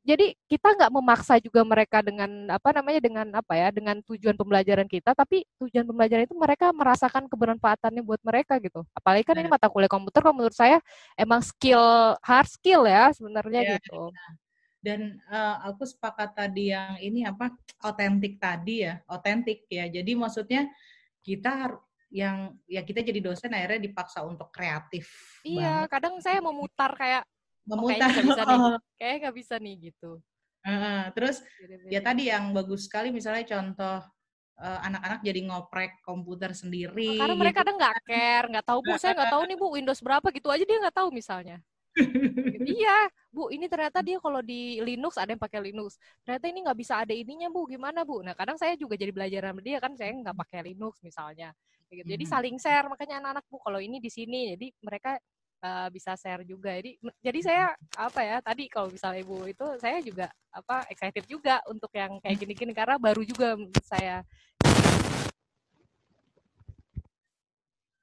jadi 0.00 0.32
kita 0.48 0.80
nggak 0.80 0.92
memaksa 0.96 1.36
juga 1.44 1.60
mereka 1.60 2.00
dengan 2.00 2.48
apa 2.48 2.72
namanya 2.72 3.00
dengan 3.04 3.26
apa 3.36 3.52
ya 3.52 3.68
dengan 3.68 4.00
tujuan 4.08 4.32
pembelajaran 4.32 4.88
kita, 4.88 5.12
tapi 5.12 5.44
tujuan 5.60 5.84
pembelajaran 5.84 6.24
itu 6.24 6.32
mereka 6.32 6.72
merasakan 6.72 7.28
kebermanfaatannya 7.28 8.00
buat 8.00 8.16
mereka 8.24 8.56
gitu. 8.64 8.80
Apalagi 8.96 9.28
kan 9.28 9.36
ini 9.36 9.44
Benar. 9.44 9.60
mata 9.60 9.68
kuliah 9.68 9.92
komputer, 9.92 10.24
kalau 10.24 10.40
menurut 10.40 10.56
saya 10.56 10.80
emang 11.20 11.44
skill 11.44 12.16
hard 12.24 12.48
skill 12.48 12.88
ya 12.88 13.12
sebenarnya 13.12 13.60
Ya. 13.60 13.72
gitu. 13.76 14.08
Dan 14.80 15.20
eh, 15.28 15.56
aku 15.68 15.84
sepakat 15.84 16.32
tadi 16.32 16.72
yang 16.72 16.96
ini 16.96 17.28
apa 17.28 17.52
otentik 17.84 18.40
tadi 18.40 18.88
ya, 18.88 19.04
otentik 19.04 19.68
ya. 19.68 19.84
Jadi 19.84 20.16
maksudnya 20.16 20.64
kita 21.20 21.50
har- 21.52 21.80
yang 22.10 22.58
ya 22.66 22.82
kita 22.82 23.06
jadi 23.06 23.22
dosen 23.22 23.54
akhirnya 23.54 23.86
dipaksa 23.86 24.26
untuk 24.26 24.50
kreatif 24.50 25.06
Iya, 25.46 25.86
banget, 25.86 25.90
kadang 25.94 26.14
saya 26.18 26.38
memutar 26.42 26.90
kayak 26.98 27.22
oh, 27.70 27.78
memutar. 27.78 28.10
kayaknya 28.10 28.10
nggak 28.12 28.26
bisa 28.26 28.42
nih, 28.44 28.58
kayak 29.00 29.14
nggak 29.22 29.36
bisa 29.38 29.54
nih 29.62 29.74
gitu. 29.88 30.10
Heeh, 30.60 31.00
Terus 31.16 31.36
Beda-beda. 31.40 31.88
ya 31.88 32.00
tadi 32.04 32.22
yang 32.28 32.44
bagus 32.52 32.84
sekali 32.84 33.08
misalnya 33.08 33.44
contoh 33.48 33.96
eh, 34.60 34.80
anak-anak 34.90 35.20
jadi 35.24 35.40
ngoprek 35.48 35.92
komputer 36.04 36.50
sendiri 36.52 37.16
Karena 37.16 37.32
mereka 37.38 37.54
gitu. 37.56 37.60
kadang 37.64 37.76
nggak 37.80 37.96
care, 38.04 38.46
nggak 38.52 38.66
tahu 38.66 38.78
bu, 38.84 38.92
saya 39.00 39.12
nggak 39.16 39.32
tahu 39.32 39.42
nih 39.48 39.56
bu 39.56 39.66
Windows 39.72 40.00
berapa 40.04 40.26
gitu 40.34 40.48
aja 40.52 40.64
dia 40.66 40.78
nggak 40.82 40.96
tahu 40.98 41.08
misalnya. 41.14 41.58
iya, 42.78 43.10
Bu, 43.34 43.50
ini 43.50 43.66
ternyata 43.66 43.98
dia 44.02 44.18
kalau 44.22 44.38
di 44.42 44.78
Linux 44.82 45.18
ada 45.18 45.30
yang 45.34 45.42
pakai 45.42 45.58
Linux. 45.70 45.98
Ternyata 46.22 46.46
ini 46.50 46.58
nggak 46.62 46.78
bisa 46.78 47.02
ada 47.02 47.10
ininya, 47.14 47.50
Bu. 47.50 47.66
Gimana, 47.66 48.06
Bu? 48.06 48.22
Nah, 48.22 48.34
kadang 48.38 48.54
saya 48.58 48.74
juga 48.78 48.94
jadi 48.94 49.10
belajar 49.10 49.50
sama 49.50 49.60
dia 49.62 49.78
kan, 49.82 49.92
saya 49.98 50.10
nggak 50.14 50.36
pakai 50.38 50.70
Linux 50.70 50.98
misalnya. 51.02 51.50
Gitu. 51.90 52.06
Jadi 52.06 52.24
Mhm. 52.24 52.30
saling 52.30 52.56
share, 52.62 52.86
makanya 52.86 53.18
anak-anak 53.18 53.44
Bu 53.50 53.58
kalau 53.58 53.82
ini 53.82 53.98
di 53.98 54.06
sini, 54.06 54.54
jadi 54.54 54.66
mereka 54.80 55.18
eh, 55.60 55.88
bisa 55.92 56.16
share 56.16 56.40
juga. 56.48 56.72
Jadi 56.72 56.96
jadi 57.20 57.40
saya 57.44 57.64
apa 57.92 58.24
ya 58.24 58.40
tadi 58.40 58.64
kalau 58.72 58.88
misalnya 58.88 59.20
Ibu 59.20 59.44
itu 59.44 59.66
saya 59.76 60.00
juga 60.00 60.32
apa 60.48 60.88
excited 60.88 61.28
juga 61.28 61.60
untuk 61.68 61.92
yang 61.92 62.16
kayak 62.16 62.40
gini-gini 62.40 62.72
karena 62.72 62.96
baru 62.96 63.20
juga 63.20 63.60
saya 63.84 64.24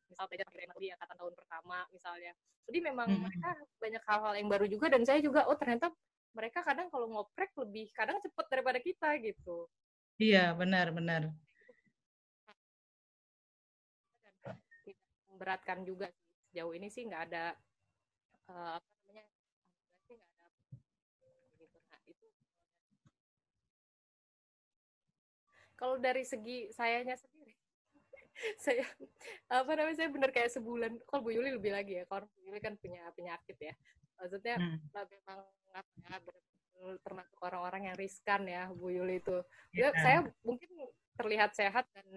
misal 0.05 0.29
belajar 0.29 0.45
teknologi 0.53 0.93
angkatan 0.93 1.17
tahun 1.17 1.33
pertama 1.33 1.77
misalnya. 1.89 2.31
Jadi 2.69 2.77
memang 2.85 3.09
Mhm. 3.09 3.25
mereka 3.25 3.49
banyak 3.81 4.03
hal-hal 4.05 4.33
yang 4.37 4.49
baru 4.53 4.65
juga 4.69 4.85
dan 4.93 5.01
saya 5.01 5.19
juga 5.25 5.49
oh 5.49 5.57
ternyata 5.57 5.89
mereka 6.37 6.61
kadang 6.61 6.93
kalau 6.93 7.09
ngoprek 7.09 7.57
lebih 7.57 7.89
kadang 7.97 8.21
cepet 8.21 8.45
daripada 8.53 8.77
kita 8.77 9.17
gitu. 9.17 9.65
Iya, 10.21 10.53
benar-benar. 10.53 11.33
Dan 11.33 11.46
memberatkan 15.37 15.85
juga 15.85 16.09
sih. 16.09 16.25
Sejauh 16.49 16.73
ini 16.73 16.89
sih 16.89 17.05
nggak 17.05 17.23
ada 17.29 17.53
eh, 18.49 18.71
apa 18.81 18.87
namanya 19.05 19.25
sih 20.09 20.17
nggak 20.17 20.33
ada 20.33 20.49
gitu. 21.61 21.77
Nah, 21.85 22.01
itu 22.09 22.27
kalau 25.77 25.95
dari 26.01 26.25
segi 26.25 26.73
sayanya 26.73 27.13
sendiri 27.13 27.53
saya 28.65 28.85
apa 29.49 29.71
namanya 29.77 29.97
saya 30.01 30.09
bener 30.09 30.29
kayak 30.33 30.49
sebulan 30.49 30.97
kalau 31.05 31.21
Bu 31.21 31.33
Yuli 31.33 31.53
lebih 31.53 31.73
lagi 31.73 32.01
ya 32.01 32.03
kalau 32.09 32.25
Bu 32.33 32.49
Yuli 32.49 32.59
kan 32.61 32.73
punya 32.81 33.05
penyakit 33.13 33.57
ya 33.61 33.73
maksudnya 34.17 34.57
Hmm. 34.57 34.81
memang 35.13 35.39
apa 36.09 36.29
ya 36.33 36.41
termasuk 37.01 37.37
orang-orang 37.41 37.89
yang 37.89 37.97
riskan 37.97 38.45
ya 38.45 38.69
Bu 38.73 38.93
Yuli 38.93 39.21
itu 39.21 39.37
ya, 39.73 39.93
saya 39.97 40.25
mungkin 40.45 40.69
terlihat 41.17 41.53
sehat 41.57 41.85
dan 41.93 42.07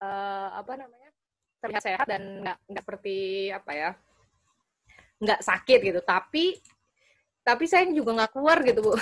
eh, 0.00 0.48
apa 0.52 0.72
namanya 0.76 1.12
terlihat 1.58 1.82
sehat 1.82 2.06
dan 2.06 2.22
nggak 2.42 2.58
nggak 2.70 2.82
seperti 2.86 3.16
apa 3.50 3.72
ya 3.74 3.90
nggak 5.18 5.40
sakit 5.42 5.78
gitu 5.82 6.00
tapi 6.06 6.54
tapi 7.42 7.64
saya 7.66 7.90
juga 7.90 8.14
nggak 8.14 8.32
keluar 8.34 8.58
gitu 8.62 8.80
Bu 8.84 8.94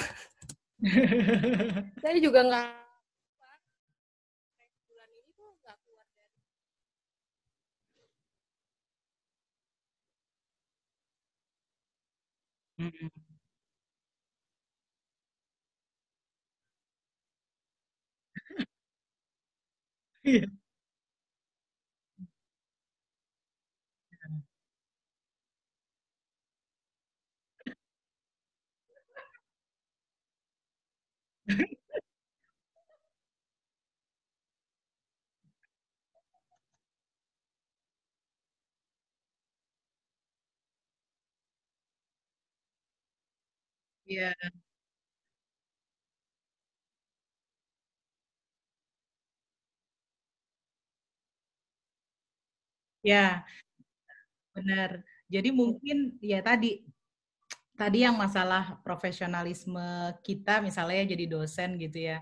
saya 2.02 2.16
juga 2.20 2.40
nggak 2.44 2.68
keluar. 2.68 3.58
Kayak 4.60 4.72
bulan 4.88 5.08
ini 5.12 5.30
tuh 5.36 5.48
nggak 5.60 5.76
keluar 5.84 6.06
dari 6.16 6.36
Mhm. 12.78 13.08
Iya. 20.24 20.65
Iya. 44.06 44.34
Ya, 53.02 53.46
benar. 54.54 55.02
Jadi 55.26 55.48
mungkin 55.50 56.18
ya 56.22 56.38
tadi 56.42 56.86
tadi 57.76 58.04
yang 58.06 58.16
masalah 58.16 58.80
profesionalisme 58.86 60.14
kita 60.24 60.64
misalnya 60.64 61.02
jadi 61.16 61.24
dosen 61.28 61.76
gitu 61.80 61.98
ya. 62.12 62.18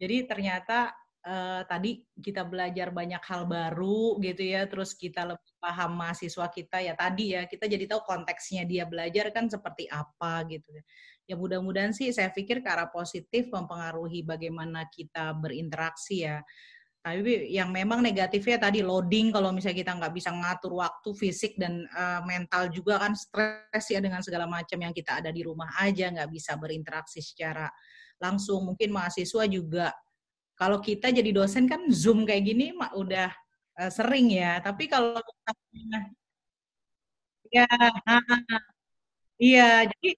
Jadi 0.00 0.16
ternyata 0.30 0.92
eh, 1.24 1.62
tadi 1.70 1.90
kita 2.20 2.42
belajar 2.48 2.90
banyak 2.94 3.22
hal 3.24 3.42
baru 3.48 4.18
gitu 4.24 4.42
ya, 4.44 4.66
terus 4.70 4.92
kita 4.98 5.22
lebih 5.30 5.52
paham 5.62 5.92
mahasiswa 6.00 6.46
kita 6.52 6.78
ya 6.84 6.94
tadi 6.98 7.36
ya, 7.36 7.44
kita 7.48 7.66
jadi 7.70 7.84
tahu 7.90 8.02
konteksnya 8.08 8.64
dia 8.68 8.84
belajar 8.88 9.30
kan 9.36 9.46
seperti 9.52 9.86
apa 9.92 10.44
gitu 10.50 10.68
ya. 10.74 10.82
Ya 11.30 11.38
mudah-mudahan 11.38 11.94
sih 11.94 12.10
saya 12.10 12.26
pikir 12.34 12.58
ke 12.58 12.66
arah 12.66 12.90
positif 12.90 13.46
mempengaruhi 13.54 14.26
bagaimana 14.26 14.90
kita 14.90 15.30
berinteraksi 15.38 16.26
ya. 16.26 16.42
Tapi 17.06 17.54
yang 17.54 17.70
memang 17.70 18.02
negatifnya 18.02 18.58
tadi 18.58 18.82
loading 18.82 19.30
kalau 19.30 19.54
misalnya 19.54 19.78
kita 19.78 19.92
nggak 19.94 20.10
bisa 20.10 20.34
ngatur 20.34 20.82
waktu 20.82 21.10
fisik 21.14 21.54
dan 21.54 21.86
uh, 21.94 22.20
mental 22.26 22.66
juga 22.74 22.98
kan 22.98 23.14
stres 23.14 23.86
ya 23.94 24.02
dengan 24.02 24.26
segala 24.26 24.50
macam 24.50 24.74
yang 24.82 24.90
kita 24.90 25.22
ada 25.22 25.30
di 25.30 25.46
rumah 25.46 25.70
aja 25.78 26.10
nggak 26.10 26.28
bisa 26.34 26.58
berinteraksi 26.58 27.22
secara 27.22 27.70
langsung. 28.18 28.66
Mungkin 28.66 28.90
mahasiswa 28.90 29.46
juga 29.46 29.94
kalau 30.58 30.82
kita 30.82 31.14
jadi 31.14 31.30
dosen 31.30 31.70
kan 31.70 31.86
zoom 31.94 32.26
kayak 32.26 32.42
gini 32.42 32.74
mak 32.74 32.90
udah 32.98 33.30
uh, 33.78 33.90
sering 33.94 34.34
ya. 34.34 34.58
Tapi 34.58 34.90
kalau 34.90 35.14
ya 37.54 37.66
iya 39.42 39.62
jadi 39.90 40.08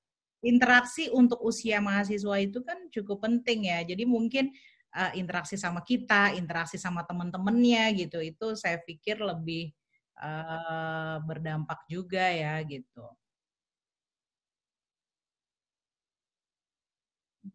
interaksi 0.43 1.09
untuk 1.13 1.39
usia 1.43 1.79
mahasiswa 1.83 2.37
itu 2.43 2.61
kan 2.67 2.79
cukup 2.95 3.25
penting 3.27 3.71
ya. 3.71 3.81
Jadi 3.87 4.05
mungkin 4.07 4.51
uh, 4.95 5.13
interaksi 5.17 5.57
sama 5.59 5.81
kita, 5.87 6.35
interaksi 6.39 6.77
sama 6.81 7.03
teman-temannya 7.09 7.85
gitu. 8.07 8.19
Itu 8.23 8.55
saya 8.59 8.79
pikir 8.83 9.23
lebih 9.23 9.73
uh, 10.21 11.23
berdampak 11.25 11.87
juga 11.91 12.27
ya 12.33 12.59
gitu. 12.67 13.07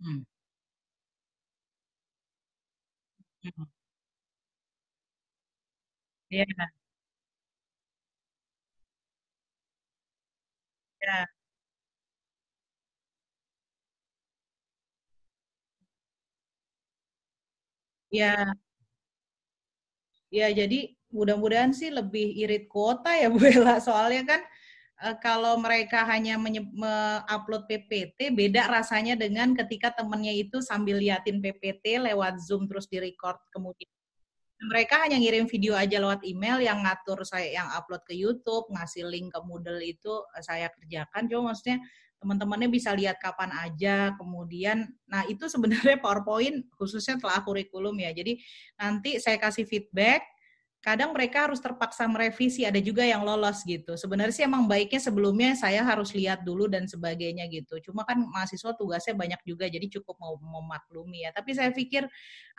Hmm. 0.02 0.22
Ya, 6.30 6.46
ya, 11.02 11.37
ya, 18.12 18.34
ya. 20.34 20.48
Jadi 20.52 20.96
mudah-mudahan 21.12 21.72
sih 21.72 21.90
lebih 21.92 22.36
irit 22.36 22.68
kuota 22.68 23.16
ya 23.16 23.28
Bu 23.34 23.44
Ella. 23.48 23.80
Soalnya 23.80 24.24
kan 24.28 24.42
uh, 25.04 25.16
kalau 25.20 25.60
mereka 25.60 26.04
hanya 26.08 26.40
upload 27.32 27.68
PPT, 27.68 28.32
beda 28.36 28.68
rasanya 28.68 29.16
dengan 29.16 29.56
ketika 29.56 29.96
temennya 29.96 30.34
itu 30.36 30.60
sambil 30.60 31.00
liatin 31.00 31.40
PPT 31.40 32.02
lewat 32.12 32.44
Zoom 32.44 32.68
terus 32.68 32.88
direcord 32.92 33.40
kemudian 33.52 33.92
mereka 34.58 35.06
hanya 35.06 35.22
ngirim 35.22 35.46
video 35.46 35.78
aja 35.78 36.02
lewat 36.02 36.26
email 36.26 36.58
yang 36.58 36.82
ngatur 36.82 37.22
saya 37.22 37.62
yang 37.62 37.70
upload 37.78 38.02
ke 38.10 38.18
YouTube, 38.18 38.66
ngasih 38.74 39.06
link 39.06 39.30
ke 39.30 39.40
Moodle 39.46 39.82
itu 39.86 40.14
eh, 40.34 40.42
saya 40.42 40.74
kerjakan. 40.74 41.30
Cuma 41.30 41.54
maksudnya 41.54 41.78
teman-temannya 42.18 42.70
bisa 42.70 42.94
lihat 42.94 43.18
kapan 43.22 43.54
aja. 43.54 44.14
Kemudian, 44.18 44.90
nah 45.10 45.24
itu 45.26 45.46
sebenarnya 45.50 45.98
PowerPoint 46.04 46.66
khususnya 46.76 47.18
telah 47.22 47.42
kurikulum 47.46 47.98
ya. 48.02 48.14
Jadi 48.14 48.42
nanti 48.78 49.18
saya 49.22 49.38
kasih 49.42 49.66
feedback, 49.66 50.26
kadang 50.88 51.12
mereka 51.12 51.52
harus 51.52 51.60
terpaksa 51.60 52.08
merevisi 52.08 52.64
ada 52.64 52.80
juga 52.80 53.04
yang 53.04 53.28
lolos 53.28 53.60
gitu. 53.68 54.00
Sebenarnya 54.00 54.32
sih 54.32 54.46
emang 54.48 54.72
baiknya 54.72 55.04
sebelumnya 55.04 55.52
saya 55.60 55.84
harus 55.84 56.16
lihat 56.16 56.48
dulu 56.48 56.72
dan 56.72 56.88
sebagainya 56.88 57.44
gitu. 57.52 57.76
Cuma 57.92 58.08
kan 58.08 58.24
mahasiswa 58.24 58.72
tugasnya 58.72 59.12
banyak 59.12 59.44
juga 59.44 59.68
jadi 59.68 59.84
cukup 60.00 60.16
mau 60.16 60.40
memaklumi 60.40 61.28
ya. 61.28 61.36
Tapi 61.36 61.52
saya 61.60 61.76
pikir 61.76 62.08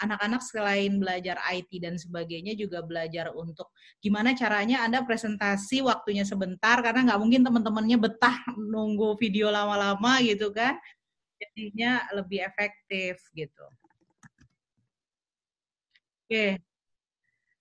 anak-anak 0.05 0.45
selain 0.45 1.01
belajar 1.01 1.41
IT 1.57 1.73
dan 1.81 1.97
sebagainya 1.97 2.53
juga 2.53 2.85
belajar 2.85 3.33
untuk 3.33 3.73
gimana 4.05 4.37
caranya 4.37 4.85
anda 4.85 5.01
presentasi 5.09 5.81
waktunya 5.81 6.29
sebentar 6.29 6.85
karena 6.85 7.09
nggak 7.09 7.21
mungkin 7.25 7.41
teman-temannya 7.49 7.97
betah 7.97 8.45
nunggu 8.61 9.17
video 9.17 9.49
lama-lama 9.49 10.21
gitu 10.21 10.53
kan. 10.53 10.77
Jadinya 11.41 12.05
lebih 12.13 12.45
efektif 12.45 13.25
gitu. 13.33 13.65
Oke, 16.29 16.61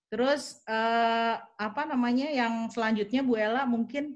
Terus 0.07 0.63
uh, 0.63 1.35
apa 1.59 1.83
namanya 1.83 2.31
yang 2.31 2.71
selanjutnya 2.71 3.21
Bu 3.27 3.35
Ella 3.35 3.67
mungkin 3.67 4.15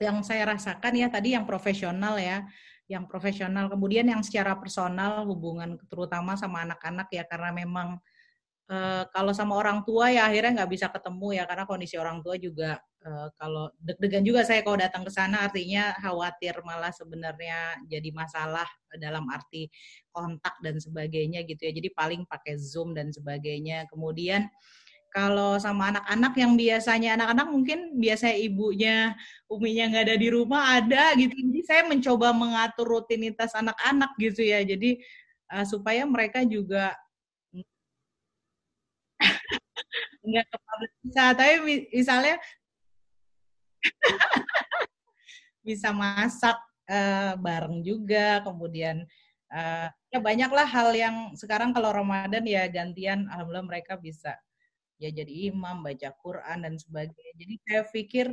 yang 0.00 0.20
saya 0.24 0.56
rasakan 0.56 0.92
ya 0.96 1.08
tadi 1.08 1.36
yang 1.36 1.44
profesional 1.44 2.16
ya, 2.16 2.44
yang 2.88 3.04
profesional. 3.04 3.68
Kemudian 3.68 4.08
yang 4.08 4.24
secara 4.24 4.56
personal 4.56 5.24
hubungan 5.28 5.76
terutama 5.88 6.36
sama 6.36 6.64
anak-anak 6.64 7.08
ya 7.12 7.24
karena 7.28 7.52
memang 7.52 8.00
uh, 8.72 9.04
kalau 9.12 9.32
sama 9.36 9.56
orang 9.56 9.82
tua 9.84 10.10
ya 10.12 10.28
akhirnya 10.28 10.62
nggak 10.62 10.72
bisa 10.72 10.86
ketemu 10.88 11.42
ya 11.42 11.44
karena 11.44 11.64
kondisi 11.68 11.96
orang 12.00 12.20
tua 12.24 12.36
juga 12.40 12.80
uh, 13.04 13.28
kalau 13.36 13.70
deg-degan 13.78 14.24
juga 14.24 14.40
saya 14.42 14.60
kalau 14.62 14.78
datang 14.78 15.02
ke 15.06 15.12
sana 15.12 15.46
artinya 15.46 15.94
khawatir 16.00 16.54
malah 16.62 16.92
sebenarnya 16.92 17.84
jadi 17.86 18.10
masalah 18.12 18.66
dalam 18.96 19.28
arti 19.28 19.68
kontak 20.10 20.56
dan 20.64 20.80
sebagainya 20.80 21.44
gitu 21.44 21.68
ya. 21.68 21.72
Jadi 21.74 21.88
paling 21.92 22.24
pakai 22.24 22.56
zoom 22.56 22.96
dan 22.96 23.12
sebagainya. 23.12 23.84
Kemudian 23.92 24.48
kalau 25.10 25.56
sama 25.56 25.88
anak-anak 25.94 26.32
yang 26.36 26.52
biasanya 26.60 27.16
anak-anak 27.16 27.48
mungkin 27.48 27.78
biasanya 27.96 28.36
ibunya, 28.36 28.96
uminya 29.48 29.84
nggak 29.88 30.04
ada 30.12 30.16
di 30.20 30.28
rumah 30.28 30.62
ada 30.76 31.16
gitu. 31.16 31.32
Jadi 31.32 31.60
saya 31.64 31.82
mencoba 31.88 32.36
mengatur 32.36 32.84
rutinitas 32.84 33.56
anak-anak 33.56 34.12
gitu 34.20 34.44
ya. 34.44 34.60
Jadi 34.60 35.00
uh, 35.56 35.64
supaya 35.64 36.04
mereka 36.04 36.44
juga 36.44 36.92
nggak 40.28 40.46
bisa. 41.00 41.32
Tapi 41.32 41.54
misalnya 41.90 42.36
bisa 45.66 45.90
masak 45.96 46.60
uh, 46.92 47.34
bareng 47.40 47.80
juga, 47.80 48.44
kemudian 48.44 49.02
uh, 49.48 49.88
ya 50.12 50.18
banyaklah 50.20 50.66
hal 50.68 50.92
yang 50.92 51.16
sekarang 51.34 51.72
kalau 51.72 51.88
Ramadan 51.88 52.44
ya 52.44 52.68
gantian, 52.68 53.26
alhamdulillah 53.32 53.66
mereka 53.66 53.96
bisa 53.96 54.36
ya 54.96 55.10
jadi 55.12 55.52
imam, 55.52 55.84
baca 55.84 56.10
Quran 56.20 56.58
dan 56.64 56.74
sebagainya. 56.76 57.32
Jadi 57.36 57.54
saya 57.64 57.82
pikir 57.88 58.26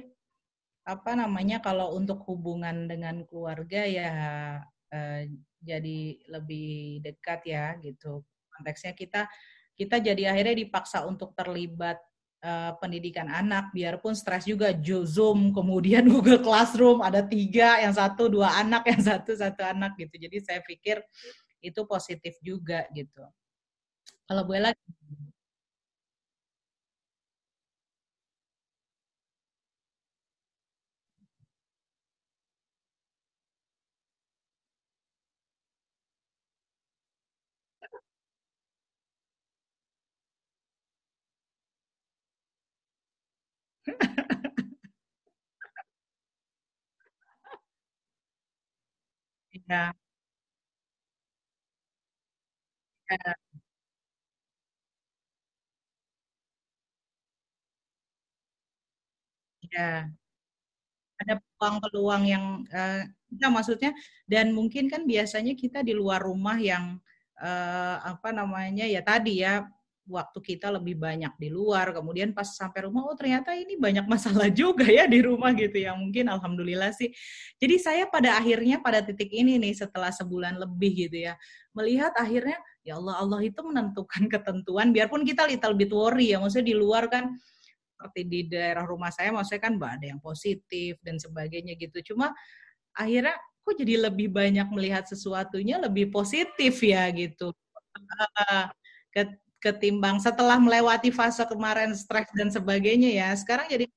apa 0.83 1.15
namanya 1.15 1.63
kalau 1.63 1.95
untuk 1.95 2.19
hubungan 2.27 2.91
dengan 2.91 3.23
keluarga 3.23 3.87
ya 3.87 4.11
eh, 4.91 5.31
jadi 5.63 5.99
lebih 6.27 7.03
dekat 7.03 7.39
ya 7.47 7.75
gitu. 7.79 8.23
Konteksnya 8.51 8.93
kita 8.93 9.27
kita 9.73 9.97
jadi 9.97 10.29
akhirnya 10.29 10.55
dipaksa 10.65 11.01
untuk 11.09 11.33
terlibat 11.33 11.97
uh, 12.43 12.71
pendidikan 12.77 13.25
anak 13.25 13.71
biarpun 13.73 14.13
stres 14.13 14.45
juga 14.45 14.69
Zoom 15.07 15.55
kemudian 15.55 16.05
Google 16.13 16.43
Classroom 16.43 17.01
ada 17.01 17.25
tiga 17.25 17.81
yang 17.81 17.95
satu 17.95 18.29
dua 18.29 18.59
anak 18.61 18.85
yang 18.85 19.01
satu 19.01 19.33
satu 19.33 19.63
anak 19.65 19.97
gitu 19.97 20.13
jadi 20.19 20.37
saya 20.43 20.59
pikir 20.61 21.01
itu 21.63 21.81
positif 21.87 22.37
juga 22.43 22.85
gitu 22.93 23.23
kalau 24.27 24.43
Bu 24.45 24.59
Ella 24.59 24.75
ya, 49.67 49.93
ya, 59.71 60.13
ada 61.21 61.33
peluang-peluang 61.39 62.23
yang 62.27 62.45
uh, 62.73 63.01
kita 63.31 63.47
maksudnya 63.49 63.91
dan 64.29 64.51
mungkin 64.53 64.85
kan 64.91 65.05
biasanya 65.07 65.53
kita 65.57 65.79
di 65.85 65.93
luar 65.95 66.19
rumah 66.21 66.57
yang 66.59 66.99
uh, 67.43 67.97
apa 68.15 68.31
namanya 68.31 68.87
ya 68.87 69.03
tadi 69.03 69.43
ya 69.43 69.67
waktu 70.03 70.35
kita 70.43 70.67
lebih 70.67 70.99
banyak 70.99 71.31
di 71.39 71.47
luar 71.47 71.95
kemudian 71.95 72.35
pas 72.35 72.43
sampai 72.43 72.91
rumah 72.91 73.07
oh 73.07 73.15
ternyata 73.15 73.55
ini 73.55 73.79
banyak 73.79 74.03
masalah 74.03 74.51
juga 74.59 74.83
ya 74.83 75.07
di 75.07 75.23
rumah 75.23 75.55
gitu 75.55 75.79
ya 75.79 75.95
mungkin 75.95 76.27
alhamdulillah 76.27 76.91
sih. 76.91 77.11
Jadi 77.59 77.75
saya 77.79 78.03
pada 78.11 78.35
akhirnya 78.35 78.83
pada 78.83 78.99
titik 78.99 79.31
ini 79.31 79.55
nih 79.59 79.75
setelah 79.75 80.11
sebulan 80.11 80.59
lebih 80.59 81.07
gitu 81.07 81.31
ya 81.31 81.39
melihat 81.71 82.11
akhirnya 82.19 82.59
ya 82.83 82.99
Allah 82.99 83.15
Allah 83.23 83.39
itu 83.43 83.59
menentukan 83.63 84.27
ketentuan 84.33 84.91
biarpun 84.91 85.23
kita 85.23 85.47
little 85.47 85.75
bit 85.75 85.91
worry 85.91 86.35
ya 86.35 86.37
maksudnya 86.43 86.67
di 86.67 86.75
luar 86.75 87.07
kan 87.07 87.31
seperti 87.79 88.21
di 88.27 88.39
daerah 88.51 88.83
rumah 88.83 89.15
saya 89.15 89.31
maksudnya 89.31 89.63
kan 89.63 89.79
ada 89.79 90.03
yang 90.03 90.19
positif 90.19 90.99
dan 90.99 91.15
sebagainya 91.15 91.79
gitu. 91.79 92.11
Cuma 92.11 92.35
akhirnya 92.91 93.39
kok 93.63 93.75
jadi 93.79 93.95
lebih 94.11 94.27
banyak 94.29 94.67
melihat 94.75 95.07
sesuatunya 95.07 95.79
lebih 95.79 96.11
positif 96.11 96.83
ya 96.83 97.07
gitu. 97.15 97.55
Ketimbang 99.63 100.19
setelah 100.19 100.59
melewati 100.59 101.07
fase 101.07 101.47
kemarin 101.47 101.95
stres 101.95 102.27
dan 102.35 102.51
sebagainya 102.51 103.15
ya 103.15 103.31
sekarang 103.39 103.71
jadi 103.71 103.87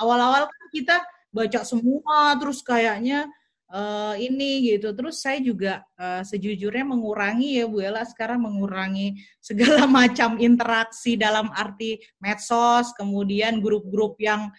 awal-awal 0.00 0.48
kan 0.48 0.64
kita 0.72 0.96
baca 1.28 1.60
semua 1.62 2.34
terus 2.40 2.64
kayaknya 2.64 3.28
uh, 3.70 4.14
ini 4.18 4.74
gitu. 4.74 4.92
Terus 4.92 5.22
saya 5.22 5.38
juga 5.40 5.86
uh, 5.96 6.22
sejujurnya 6.26 6.84
mengurangi 6.84 7.62
ya 7.62 7.64
Bu 7.70 7.80
Ella 7.80 8.02
sekarang 8.04 8.42
mengurangi 8.42 9.16
segala 9.48 9.86
macam 9.86 10.36
interaksi 10.42 11.14
dalam 11.14 11.48
arti 11.54 11.98
medsos, 12.18 12.92
kemudian 12.98 13.62
grup-grup 13.62 14.18
yang 14.20 14.50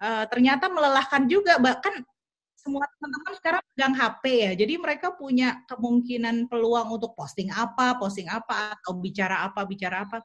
uh, 0.00 0.24
ternyata 0.30 0.70
melelahkan 0.70 1.26
juga 1.26 1.58
bahkan 1.58 2.02
semua 2.60 2.84
teman-teman 2.92 3.32
sekarang 3.40 3.62
pegang 3.72 3.94
HP 3.96 4.24
ya. 4.28 4.52
Jadi 4.52 4.74
mereka 4.76 5.16
punya 5.16 5.64
kemungkinan 5.64 6.44
peluang 6.52 6.92
untuk 6.92 7.16
posting 7.16 7.48
apa, 7.48 7.96
posting 7.96 8.28
apa, 8.28 8.76
atau 8.76 9.00
bicara 9.00 9.48
apa, 9.48 9.64
bicara 9.64 10.04
apa 10.04 10.20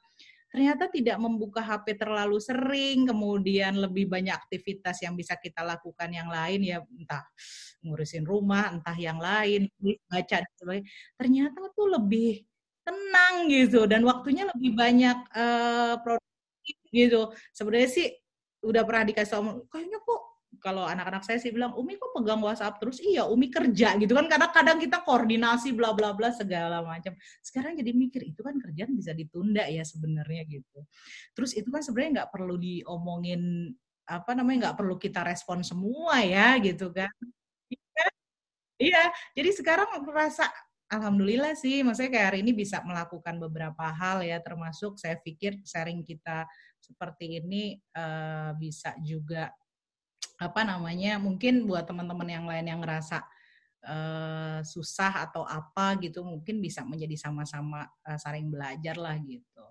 ternyata 0.55 0.87
tidak 0.87 1.19
membuka 1.19 1.59
HP 1.59 1.99
terlalu 1.99 2.39
sering, 2.39 3.11
kemudian 3.11 3.75
lebih 3.75 4.07
banyak 4.07 4.31
aktivitas 4.31 5.03
yang 5.03 5.11
bisa 5.19 5.35
kita 5.35 5.67
lakukan 5.67 6.07
yang 6.07 6.31
lain 6.31 6.63
ya 6.63 6.79
entah 6.95 7.27
ngurusin 7.83 8.23
rumah, 8.23 8.71
entah 8.71 8.95
yang 8.95 9.19
lain, 9.19 9.67
baca 10.07 10.35
dan 10.39 10.53
sebagainya. 10.55 10.87
Ternyata 11.19 11.59
tuh 11.75 11.87
lebih 11.99 12.47
tenang 12.87 13.51
gitu 13.51 13.83
dan 13.83 14.07
waktunya 14.07 14.47
lebih 14.47 14.71
banyak 14.79 15.17
uh, 15.35 15.99
produktif 15.99 16.77
gitu. 16.95 17.35
Sebenarnya 17.51 17.89
sih 17.91 18.07
udah 18.63 18.87
pernah 18.87 19.03
dikasih 19.11 19.31
tau, 19.35 19.43
kayaknya 19.67 19.99
kok 20.07 20.21
kalau 20.65 20.89
anak-anak 20.89 21.21
saya 21.21 21.37
sih 21.37 21.53
bilang 21.53 21.77
Umi 21.77 21.93
kok 22.01 22.09
pegang 22.17 22.41
WhatsApp 22.41 22.81
terus? 22.81 22.97
Iya 22.97 23.29
Umi 23.29 23.53
kerja 23.53 23.93
gitu 24.01 24.17
kan. 24.17 24.25
Kadang-kadang 24.25 24.81
kita 24.81 25.05
koordinasi 25.05 25.77
bla 25.77 25.93
bla 25.93 26.17
bla 26.17 26.33
segala 26.33 26.81
macam. 26.81 27.13
Sekarang 27.45 27.77
jadi 27.77 27.93
mikir 27.93 28.25
itu 28.25 28.41
kan 28.41 28.57
kerjaan 28.57 28.97
bisa 28.97 29.13
ditunda 29.13 29.61
ya 29.69 29.85
sebenarnya 29.85 30.41
gitu. 30.49 30.81
Terus 31.37 31.53
itu 31.53 31.69
kan 31.69 31.85
sebenarnya 31.85 32.25
nggak 32.25 32.31
perlu 32.33 32.57
diomongin 32.57 33.69
apa 34.09 34.33
namanya 34.33 34.73
nggak 34.73 34.77
perlu 34.81 34.97
kita 34.97 35.21
respon 35.21 35.61
semua 35.61 36.17
ya 36.25 36.57
gitu 36.57 36.89
kan. 36.89 37.13
Iya, 37.69 38.07
iya. 38.81 39.03
Jadi 39.37 39.49
sekarang 39.53 40.01
merasa 40.01 40.49
Alhamdulillah 40.85 41.57
sih, 41.57 41.81
maksudnya 41.81 42.13
kayak 42.13 42.27
hari 42.29 42.39
ini 42.45 42.53
bisa 42.53 42.77
melakukan 42.85 43.41
beberapa 43.41 43.89
hal 43.89 44.21
ya, 44.21 44.37
termasuk 44.37 45.01
saya 45.01 45.17
pikir 45.17 45.57
sharing 45.65 46.05
kita 46.05 46.45
seperti 46.77 47.41
ini 47.41 47.81
uh, 47.97 48.53
bisa 48.53 48.93
juga 49.01 49.49
apa 50.35 50.61
namanya 50.67 51.15
mungkin 51.15 51.63
buat 51.63 51.87
teman-teman 51.87 52.27
yang 52.27 52.45
lain 52.45 52.65
yang 52.67 52.79
ngerasa 52.83 53.23
uh, 53.85 54.59
susah 54.65 55.29
atau 55.29 55.47
apa 55.47 55.95
gitu 56.03 56.25
mungkin 56.25 56.59
bisa 56.59 56.83
menjadi 56.83 57.15
sama-sama 57.15 57.87
uh, 58.03 58.19
saling 58.19 58.51
belajar 58.51 58.99
lah 58.99 59.15
gitu. 59.23 59.65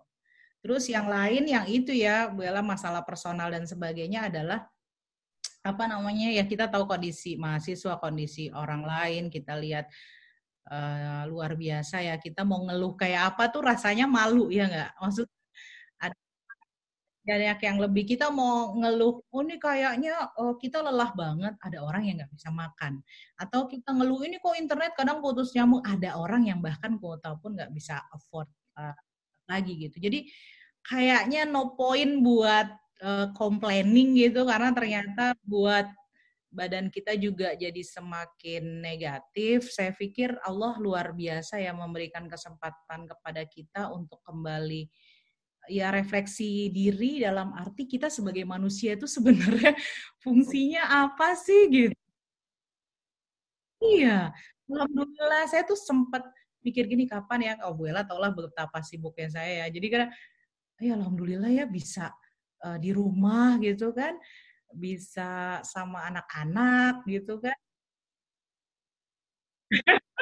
Terus 0.65 0.89
yang 0.89 1.13
lain 1.13 1.45
yang 1.45 1.69
itu 1.69 1.93
ya 1.93 2.33
Bella 2.33 2.65
masalah 2.65 3.05
personal 3.05 3.53
dan 3.53 3.69
sebagainya 3.69 4.33
adalah 4.33 4.65
apa 5.65 5.85
namanya 5.89 6.29
ya 6.33 6.45
kita 6.45 6.69
tahu 6.69 6.85
kondisi 6.85 7.41
mahasiswa 7.41 7.97
kondisi 7.97 8.53
orang 8.53 8.85
lain 8.85 9.33
kita 9.33 9.57
lihat 9.57 9.89
uh, 10.69 11.25
luar 11.25 11.57
biasa 11.57 12.05
ya 12.05 12.21
kita 12.21 12.45
mau 12.45 12.65
ngeluh 12.69 12.93
kayak 12.97 13.33
apa 13.33 13.49
tuh 13.49 13.65
rasanya 13.65 14.05
malu 14.05 14.53
ya 14.53 14.69
nggak 14.69 14.93
maksud 15.01 15.29
banyak 17.25 17.59
yang 17.65 17.81
lebih 17.81 18.05
kita 18.05 18.29
mau 18.29 18.77
ngeluh 18.77 19.17
oh 19.33 19.41
ini 19.41 19.57
kayaknya 19.57 20.29
oh, 20.37 20.61
kita 20.61 20.85
lelah 20.85 21.11
banget. 21.17 21.57
Ada 21.65 21.81
orang 21.81 22.05
yang 22.05 22.21
nggak 22.21 22.33
bisa 22.37 22.53
makan. 22.53 23.01
Atau 23.41 23.65
kita 23.65 23.97
ngeluh 23.97 24.29
ini 24.29 24.37
kok 24.37 24.53
internet 24.53 24.93
kadang 24.93 25.25
putus 25.25 25.57
nyambung. 25.57 25.81
Ada 25.81 26.21
orang 26.21 26.53
yang 26.53 26.61
bahkan 26.61 27.01
kuota 27.01 27.33
pun 27.41 27.57
nggak 27.57 27.73
bisa 27.73 28.05
afford 28.13 28.47
uh, 28.77 28.93
lagi 29.49 29.73
gitu. 29.89 29.97
Jadi 29.97 30.29
kayaknya 30.85 31.49
no 31.49 31.73
point 31.73 32.21
buat 32.21 32.69
uh, 33.01 33.33
complaining 33.33 34.21
gitu. 34.21 34.45
Karena 34.45 34.77
ternyata 34.77 35.33
buat 35.49 35.89
badan 36.55 36.93
kita 36.93 37.17
juga 37.17 37.57
jadi 37.57 37.81
semakin 37.81 38.85
negatif. 38.85 39.73
Saya 39.73 39.97
pikir 39.97 40.37
Allah 40.45 40.77
luar 40.77 41.17
biasa 41.17 41.57
ya 41.57 41.73
memberikan 41.73 42.29
kesempatan 42.29 43.09
kepada 43.09 43.43
kita 43.49 43.91
untuk 43.91 44.21
kembali 44.23 44.87
ya 45.69 45.89
refleksi 45.93 46.69
diri 46.69 47.25
dalam 47.25 47.53
arti 47.57 47.89
kita 47.89 48.13
sebagai 48.13 48.45
manusia 48.45 48.97
itu 48.97 49.09
sebenarnya 49.09 49.73
fungsinya 50.25 51.09
apa 51.09 51.37
sih 51.39 51.63
gitu. 51.73 51.97
Iya, 53.85 54.33
alhamdulillah 54.65 55.45
saya 55.51 55.63
tuh 55.69 55.77
sempat 55.77 56.25
mikir 56.65 56.89
gini 56.89 57.05
kapan 57.05 57.41
ya 57.45 57.53
kau 57.61 57.77
Bu 57.77 57.85
Ella 57.93 58.01
taulah 58.09 58.33
betapa 58.33 58.81
sibuknya 58.81 59.29
saya 59.29 59.53
ya. 59.65 59.67
Jadi 59.69 59.87
karena 59.93 60.09
ya 60.81 60.93
alhamdulillah 60.97 61.53
ya 61.53 61.65
bisa 61.69 62.09
uh, 62.65 62.79
di 62.81 62.91
rumah 62.97 63.61
gitu 63.61 63.93
kan, 63.93 64.17
bisa 64.73 65.61
sama 65.65 66.09
anak-anak 66.09 67.05
gitu 67.09 67.41
kan. 67.41 67.57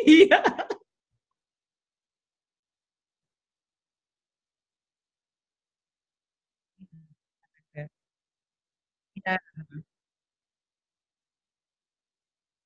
Iya. 0.00 0.40
Iya. 9.30 9.82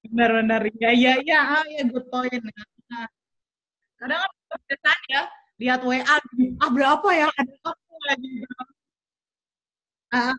Benar 0.05 0.31
benar. 0.39 0.61
Iya 0.69 0.89
iya 0.99 1.11
iya, 1.25 1.37
ah, 1.57 1.65
ya 1.75 1.81
good 1.91 2.07
point. 2.13 2.43
Nah, 2.45 3.07
kadang 4.01 4.21
kan 4.25 4.33
kebiasaan 4.53 5.01
ya, 5.15 5.23
lihat 5.63 5.81
WA, 5.89 6.17
ah 6.65 6.71
berapa 6.77 7.09
ya, 7.21 7.29
ada 7.41 7.55
apa 7.71 7.97
lagi. 8.11 8.31
Ah. 10.13 10.35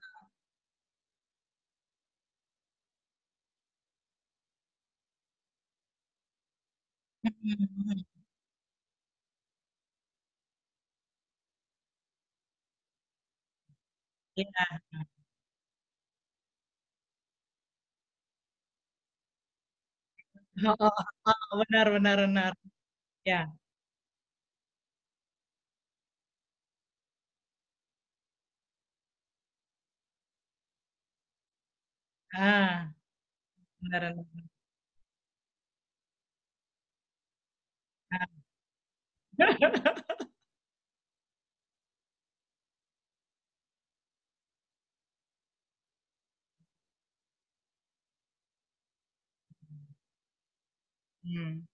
Iya. 14.35 14.47
Oh, 14.93 15.14
oh, 20.63 21.57
benar 21.59 21.85
benar 21.95 22.17
benar. 22.25 22.53
Ya. 23.25 23.57
Ah, 32.33 32.93
benar 33.81 34.01
benar. 34.17 34.49
Ah. 38.11 38.27
Iya 51.25 51.65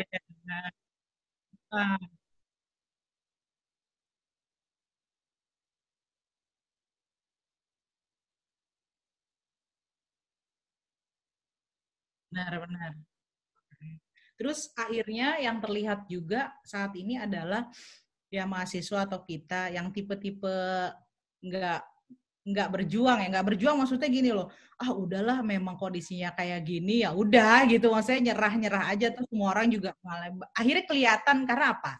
iya. 0.00 0.18
Nah. 0.46 0.70
Ah, 1.70 1.98
benar 12.30 12.52
benar. 12.62 12.92
Terus 14.36 14.68
akhirnya 14.76 15.40
yang 15.40 15.56
terlihat 15.64 16.04
juga 16.12 16.52
saat 16.60 16.92
ini 17.00 17.16
adalah 17.16 17.64
ya 18.28 18.44
mahasiswa 18.44 19.08
atau 19.08 19.24
kita 19.24 19.72
yang 19.72 19.88
tipe-tipe 19.94 20.52
nggak 21.40 21.80
nggak 22.46 22.68
berjuang 22.70 23.18
ya 23.26 23.28
nggak 23.34 23.46
berjuang 23.52 23.76
maksudnya 23.82 24.06
gini 24.06 24.30
loh 24.30 24.46
ah 24.76 24.92
udahlah 24.92 25.40
memang 25.40 25.80
kondisinya 25.80 26.36
kayak 26.36 26.60
gini 26.68 27.00
ya 27.00 27.16
udah 27.16 27.64
gitu. 27.64 27.88
Maksudnya 27.88 28.32
nyerah 28.32 28.52
nyerah 28.60 28.84
aja 28.92 29.08
tuh 29.08 29.24
semua 29.24 29.56
orang 29.56 29.72
juga 29.72 29.96
malah 30.04 30.28
akhirnya 30.52 30.84
kelihatan 30.84 31.48
karena 31.48 31.66
apa? 31.72 31.92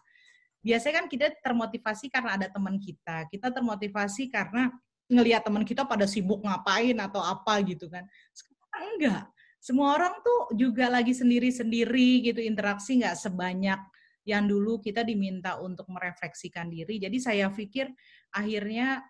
Biasanya 0.61 0.93
kan 1.03 1.05
kita 1.09 1.25
termotivasi 1.41 2.05
karena 2.13 2.37
ada 2.37 2.47
teman 2.53 2.77
kita 2.77 3.25
kita 3.33 3.49
termotivasi 3.49 4.29
karena 4.29 4.69
ngelihat 5.09 5.41
teman 5.41 5.65
kita 5.65 5.89
pada 5.89 6.05
sibuk 6.05 6.45
ngapain 6.45 6.93
atau 7.01 7.21
apa 7.25 7.65
gitu 7.65 7.89
kan. 7.89 8.05
Sekarang 8.29 8.83
enggak. 8.97 9.23
Semua 9.57 9.97
orang 9.97 10.21
tuh 10.21 10.53
juga 10.53 10.85
lagi 10.85 11.17
sendiri-sendiri 11.17 12.29
gitu 12.29 12.39
interaksi 12.45 13.01
nggak 13.01 13.17
sebanyak 13.17 13.81
yang 14.27 14.45
dulu 14.45 14.77
kita 14.77 15.01
diminta 15.01 15.57
untuk 15.57 15.89
merefleksikan 15.89 16.69
diri. 16.69 17.01
Jadi 17.01 17.17
saya 17.17 17.49
pikir 17.49 17.89
akhirnya 18.29 19.01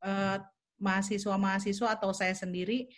eh, 0.00 0.38
mahasiswa-mahasiswa 0.84 1.88
atau 1.96 2.12
saya 2.12 2.36
sendiri 2.36 2.92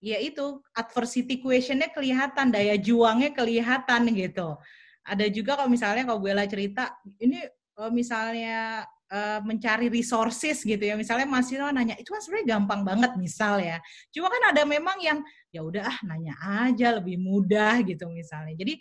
ya 0.00 0.16
itu 0.16 0.64
adversity 0.72 1.44
questionnya 1.44 1.92
kelihatan 1.92 2.48
daya 2.48 2.80
juangnya 2.80 3.36
kelihatan 3.36 4.08
gitu 4.16 4.56
ada 5.04 5.26
juga 5.28 5.60
kalau 5.60 5.68
misalnya 5.68 6.08
kalau 6.08 6.20
Bella 6.24 6.48
cerita 6.48 6.96
ini 7.20 7.44
kalau 7.76 7.92
misalnya 7.92 8.88
uh, 9.10 9.40
mencari 9.42 9.90
resources 9.90 10.62
gitu 10.62 10.80
ya. 10.80 10.94
Misalnya 10.94 11.26
mahasiswa 11.26 11.74
nanya, 11.74 11.98
itu 11.98 12.12
kan 12.14 12.22
sebenarnya 12.22 12.48
gampang 12.56 12.80
banget 12.86 13.12
misal 13.18 13.58
ya. 13.60 13.82
Cuma 14.14 14.30
kan 14.30 14.54
ada 14.54 14.62
memang 14.64 14.96
yang 15.02 15.18
ya 15.50 15.60
udah 15.66 15.84
ah 15.84 15.98
nanya 16.06 16.34
aja 16.40 17.00
lebih 17.02 17.18
mudah 17.18 17.82
gitu 17.84 18.06
misalnya. 18.08 18.54
Jadi 18.54 18.78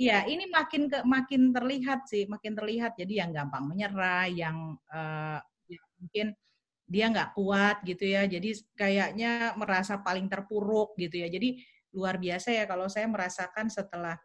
ya 0.00 0.24
ini 0.24 0.48
makin 0.48 0.88
ke 0.88 1.04
makin 1.04 1.52
terlihat 1.52 2.08
sih, 2.08 2.24
makin 2.26 2.56
terlihat. 2.56 2.96
Jadi 2.96 3.20
yang 3.20 3.30
gampang 3.30 3.68
menyerah, 3.68 4.26
yang 4.32 4.74
uh, 4.88 5.38
ya 5.68 5.80
mungkin 6.00 6.32
dia 6.90 7.06
nggak 7.06 7.38
kuat 7.38 7.86
gitu 7.86 8.02
ya. 8.02 8.26
Jadi 8.26 8.50
kayaknya 8.74 9.54
merasa 9.54 10.02
paling 10.02 10.26
terpuruk 10.26 10.98
gitu 10.98 11.22
ya. 11.22 11.30
Jadi 11.30 11.62
luar 11.94 12.18
biasa 12.18 12.50
ya 12.50 12.66
kalau 12.66 12.90
saya 12.90 13.06
merasakan 13.06 13.70
setelah 13.70 14.18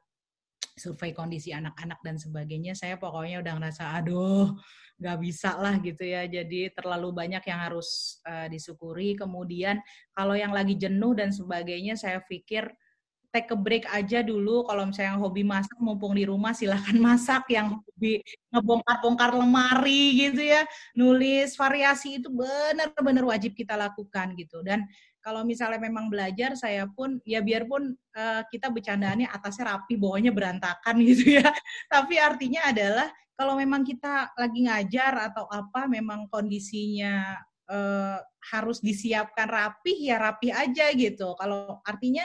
survei 0.76 1.16
kondisi 1.16 1.56
anak-anak 1.56 2.02
dan 2.04 2.20
sebagainya, 2.20 2.76
saya 2.76 3.00
pokoknya 3.00 3.40
udah 3.40 3.54
ngerasa, 3.56 3.96
aduh, 4.02 4.52
nggak 5.00 5.18
bisa 5.24 5.56
lah 5.56 5.80
gitu 5.80 6.04
ya. 6.04 6.28
Jadi 6.28 6.74
terlalu 6.76 7.16
banyak 7.16 7.44
yang 7.48 7.60
harus 7.64 8.20
uh, 8.28 8.50
disyukuri. 8.52 9.16
Kemudian 9.16 9.80
kalau 10.12 10.36
yang 10.36 10.52
lagi 10.52 10.76
jenuh 10.76 11.16
dan 11.16 11.32
sebagainya, 11.32 11.96
saya 11.96 12.20
pikir 12.28 12.68
take 13.36 13.52
a 13.52 13.58
break 13.60 13.84
aja 13.92 14.24
dulu. 14.24 14.64
Kalau 14.64 14.88
misalnya 14.88 15.12
yang 15.12 15.20
hobi 15.20 15.44
masak, 15.44 15.76
mumpung 15.84 16.16
di 16.16 16.24
rumah 16.24 16.56
silahkan 16.56 16.96
masak. 16.96 17.52
Yang 17.52 17.84
hobi 17.84 18.24
ngebongkar-bongkar 18.56 19.36
lemari 19.36 20.16
gitu 20.16 20.40
ya, 20.40 20.64
nulis 20.96 21.60
variasi 21.60 22.24
itu 22.24 22.32
benar-benar 22.32 23.28
wajib 23.28 23.52
kita 23.52 23.76
lakukan 23.76 24.32
gitu. 24.40 24.64
Dan 24.64 24.88
kalau 25.20 25.44
misalnya 25.44 25.84
memang 25.84 26.08
belajar, 26.08 26.56
saya 26.56 26.88
pun 26.88 27.20
ya 27.28 27.44
biarpun 27.44 27.92
uh, 28.16 28.42
kita 28.48 28.72
bercandaannya 28.72 29.28
atasnya 29.28 29.76
rapi, 29.76 30.00
bawahnya 30.00 30.32
berantakan 30.32 30.96
gitu 31.04 31.36
ya. 31.44 31.44
Tapi 31.94 32.16
artinya 32.16 32.72
adalah 32.72 33.12
kalau 33.36 33.60
memang 33.60 33.84
kita 33.84 34.32
lagi 34.40 34.64
ngajar 34.64 35.34
atau 35.34 35.44
apa, 35.52 35.92
memang 35.92 36.32
kondisinya 36.32 37.36
uh, 37.68 38.22
harus 38.54 38.80
disiapkan 38.80 39.50
rapi, 39.50 40.08
ya 40.08 40.22
rapi 40.22 40.54
aja 40.54 40.94
gitu. 40.94 41.34
Kalau 41.36 41.82
artinya 41.84 42.24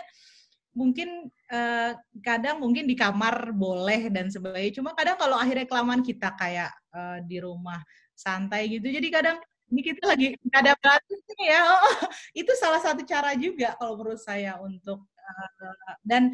mungkin 0.80 1.28
uh, 1.52 1.92
kadang 2.24 2.56
mungkin 2.64 2.88
di 2.88 2.96
kamar 2.96 3.52
boleh 3.52 4.08
dan 4.08 4.32
sebagainya. 4.32 4.80
Cuma 4.80 4.96
kadang 4.96 5.20
kalau 5.20 5.36
akhirnya 5.36 5.68
kelamaan 5.68 6.00
kita 6.00 6.32
kayak 6.40 6.72
uh, 6.96 7.20
di 7.20 7.36
rumah 7.44 7.84
santai 8.16 8.72
gitu. 8.72 8.88
Jadi 8.88 9.08
kadang 9.12 9.36
ini 9.68 9.80
kita 9.84 10.02
lagi 10.08 10.26
nggak 10.40 10.60
ada 10.64 10.74
batas 10.80 11.20
ya. 11.36 11.60
Oh, 11.68 11.96
itu 12.40 12.52
salah 12.56 12.80
satu 12.80 13.04
cara 13.04 13.36
juga 13.36 13.76
kalau 13.76 14.00
menurut 14.00 14.20
saya 14.24 14.56
untuk 14.64 15.04
uh, 15.04 15.94
dan 16.00 16.32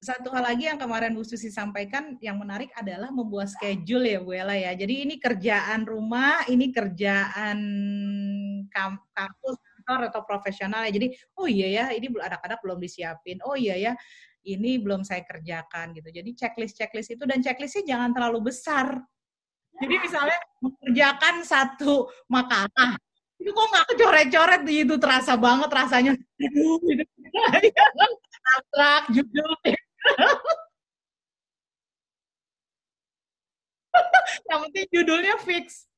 satu 0.00 0.32
hal 0.32 0.48
lagi 0.48 0.64
yang 0.64 0.80
kemarin 0.80 1.12
Bu 1.12 1.20
Susi 1.20 1.52
sampaikan 1.52 2.16
yang 2.24 2.40
menarik 2.40 2.72
adalah 2.72 3.12
membuat 3.12 3.52
schedule 3.52 4.08
ya 4.08 4.18
Bu 4.24 4.32
Ella 4.32 4.56
ya. 4.56 4.72
Jadi 4.72 5.04
ini 5.04 5.20
kerjaan 5.20 5.84
rumah, 5.84 6.48
ini 6.48 6.72
kerjaan 6.72 7.60
kampus 8.72 9.60
kantor 9.90 10.14
atau 10.14 10.22
profesional 10.22 10.86
ya. 10.86 10.94
Jadi 10.94 11.06
oh 11.34 11.50
iya 11.50 11.66
ya, 11.66 11.84
ini 11.90 12.06
anak-anak 12.14 12.62
belum 12.62 12.78
disiapin. 12.78 13.42
Oh 13.42 13.58
iya 13.58 13.74
ya, 13.74 13.92
ini 14.46 14.78
belum 14.78 15.02
saya 15.02 15.26
kerjakan 15.26 15.90
gitu. 15.98 16.14
Jadi 16.14 16.30
checklist-checklist 16.38 17.18
itu 17.18 17.26
dan 17.26 17.42
checklistnya 17.42 17.82
jangan 17.98 18.14
terlalu 18.14 18.54
besar. 18.54 19.02
Jadi 19.80 19.94
misalnya 19.98 20.38
mengerjakan 20.60 21.34
satu 21.42 22.06
makanan, 22.28 23.00
itu 23.40 23.50
kok 23.50 23.66
nggak 23.72 23.86
kecoret-coret 23.96 24.62
itu 24.68 24.94
terasa 25.00 25.34
banget 25.34 25.70
rasanya. 25.72 26.12
Abstrak 28.50 29.04
judul. 29.10 29.50
Yang 34.46 34.58
penting 34.68 34.86
judulnya 34.94 35.34
fix. 35.42 35.89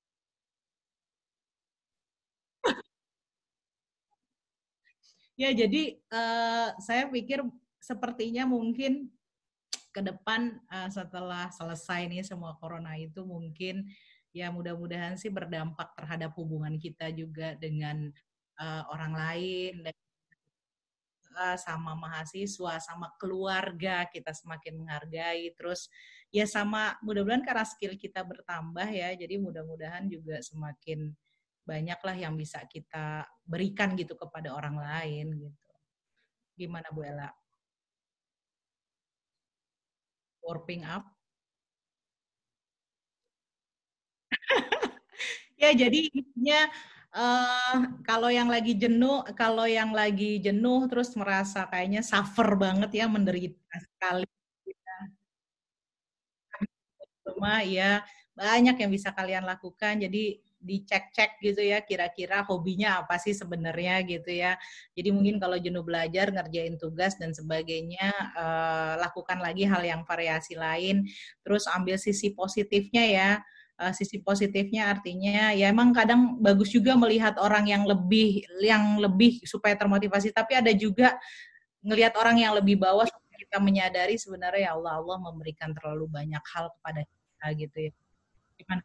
Ya, 5.40 5.48
jadi 5.50 5.96
uh, 6.12 6.76
saya 6.76 7.08
pikir 7.08 7.40
sepertinya 7.80 8.44
mungkin 8.44 9.08
ke 9.92 10.00
depan 10.04 10.60
uh, 10.68 10.88
setelah 10.92 11.48
selesai 11.52 12.08
nih 12.08 12.24
semua 12.24 12.56
corona 12.60 12.96
itu 12.96 13.24
mungkin 13.24 13.88
ya 14.32 14.48
mudah-mudahan 14.48 15.20
sih 15.20 15.28
berdampak 15.28 15.92
terhadap 15.96 16.32
hubungan 16.36 16.80
kita 16.80 17.12
juga 17.12 17.52
dengan 17.56 18.08
uh, 18.60 18.82
orang 18.92 19.12
lain 19.12 19.74
sama 21.56 21.96
mahasiswa, 21.96 22.76
sama 22.76 23.08
keluarga 23.16 24.04
kita 24.04 24.36
semakin 24.36 24.84
menghargai. 24.84 25.48
Terus 25.56 25.88
ya 26.28 26.44
sama 26.44 27.00
mudah-mudahan 27.00 27.40
karena 27.40 27.64
skill 27.64 27.96
kita 27.96 28.20
bertambah 28.20 28.84
ya, 28.92 29.16
jadi 29.16 29.40
mudah-mudahan 29.40 30.12
juga 30.12 30.44
semakin 30.44 31.08
banyaklah 31.62 32.16
yang 32.18 32.35
bisa 32.35 32.62
kita 32.66 33.27
berikan 33.46 33.94
gitu 33.94 34.18
kepada 34.18 34.55
orang 34.55 34.77
lain 34.79 35.27
gitu. 35.38 35.70
Gimana 36.59 36.90
Bu 36.90 37.07
Ella? 37.07 37.31
Warping 40.42 40.83
up? 40.83 41.07
ya 45.62 45.70
jadi 45.70 46.11
intinya 46.11 46.66
uh, 47.14 47.77
kalau 48.03 48.29
yang 48.33 48.51
lagi 48.51 48.75
jenuh, 48.75 49.22
kalau 49.38 49.64
yang 49.70 49.94
lagi 49.94 50.42
jenuh 50.42 50.90
terus 50.90 51.14
merasa 51.14 51.68
kayaknya 51.70 52.03
suffer 52.03 52.59
banget 52.59 52.90
ya 52.90 53.07
menderita 53.07 53.77
sekali. 53.79 54.27
Cuma 57.22 57.62
ya 57.62 58.03
banyak 58.35 58.77
yang 58.83 58.90
bisa 58.90 59.14
kalian 59.14 59.46
lakukan. 59.46 60.03
Jadi 60.03 60.42
dicek-cek 60.62 61.42
gitu 61.42 61.61
ya 61.61 61.83
kira-kira 61.83 62.46
hobinya 62.46 63.03
apa 63.03 63.18
sih 63.18 63.35
sebenarnya 63.35 64.01
gitu 64.07 64.31
ya. 64.31 64.55
Jadi 64.94 65.11
mungkin 65.11 65.37
kalau 65.42 65.59
jenuh 65.59 65.83
belajar 65.83 66.31
ngerjain 66.31 66.79
tugas 66.79 67.18
dan 67.18 67.35
sebagainya 67.35 68.09
uh, 68.38 69.03
lakukan 69.03 69.42
lagi 69.42 69.66
hal 69.66 69.83
yang 69.83 70.07
variasi 70.07 70.55
lain 70.55 71.05
terus 71.42 71.66
ambil 71.68 71.98
sisi 71.98 72.33
positifnya 72.33 73.05
ya. 73.05 73.31
Uh, 73.81 73.90
sisi 73.90 74.20
positifnya 74.20 74.92
artinya 74.92 75.51
ya 75.57 75.72
emang 75.72 75.96
kadang 75.96 76.37
bagus 76.38 76.70
juga 76.70 76.92
melihat 76.92 77.40
orang 77.40 77.66
yang 77.66 77.83
lebih 77.88 78.44
yang 78.61 79.01
lebih 79.01 79.40
supaya 79.48 79.75
termotivasi 79.75 80.29
tapi 80.29 80.55
ada 80.55 80.70
juga 80.77 81.16
ngelihat 81.83 82.14
orang 82.20 82.37
yang 82.37 82.53
lebih 82.55 82.79
bawah 82.79 83.09
kita 83.53 83.59
menyadari 83.59 84.16
sebenarnya 84.16 84.70
ya 84.70 84.72
Allah 84.79 84.96
Allah 84.96 85.18
memberikan 85.29 85.77
terlalu 85.77 86.09
banyak 86.09 86.40
hal 86.57 86.72
kepada 86.79 87.05
kita 87.05 87.46
gitu 87.61 87.77
ya. 87.85 87.92
Gimana? 88.57 88.83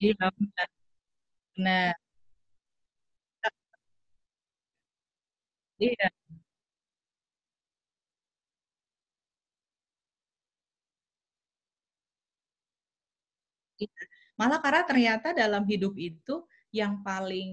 Iya, 0.00 0.14
benar. 0.38 0.68
Iya. 5.78 6.08
Malah 14.40 14.58
karena 14.64 14.82
ternyata 14.88 15.28
dalam 15.36 15.62
hidup 15.68 15.94
itu 16.00 16.34
yang 16.72 17.04
paling 17.04 17.50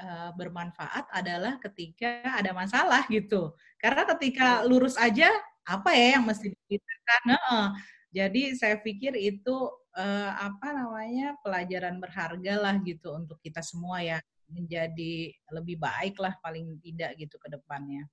uh, 0.00 0.32
bermanfaat 0.34 1.04
adalah 1.12 1.60
ketika 1.60 2.24
ada 2.40 2.50
masalah 2.56 3.04
gitu. 3.12 3.52
Karena 3.76 4.02
ketika 4.16 4.64
lurus 4.64 4.96
aja 4.96 5.28
apa 5.68 5.92
ya 5.92 6.18
yang 6.18 6.24
mesti 6.24 6.48
diceritakan? 6.50 7.20
Nah, 7.28 7.68
jadi 8.10 8.42
saya 8.56 8.76
pikir 8.80 9.12
itu 9.20 9.54
uh, 9.96 10.30
apa 10.48 10.68
namanya 10.72 11.36
pelajaran 11.44 12.00
berharga 12.00 12.52
lah 12.58 12.74
gitu 12.82 13.12
untuk 13.14 13.38
kita 13.44 13.60
semua 13.60 14.00
ya 14.00 14.18
menjadi 14.48 15.32
lebih 15.52 15.76
baik 15.80 16.16
lah 16.20 16.34
paling 16.40 16.78
tidak 16.80 17.16
gitu 17.20 17.36
ke 17.40 17.48
depannya. 17.52 18.08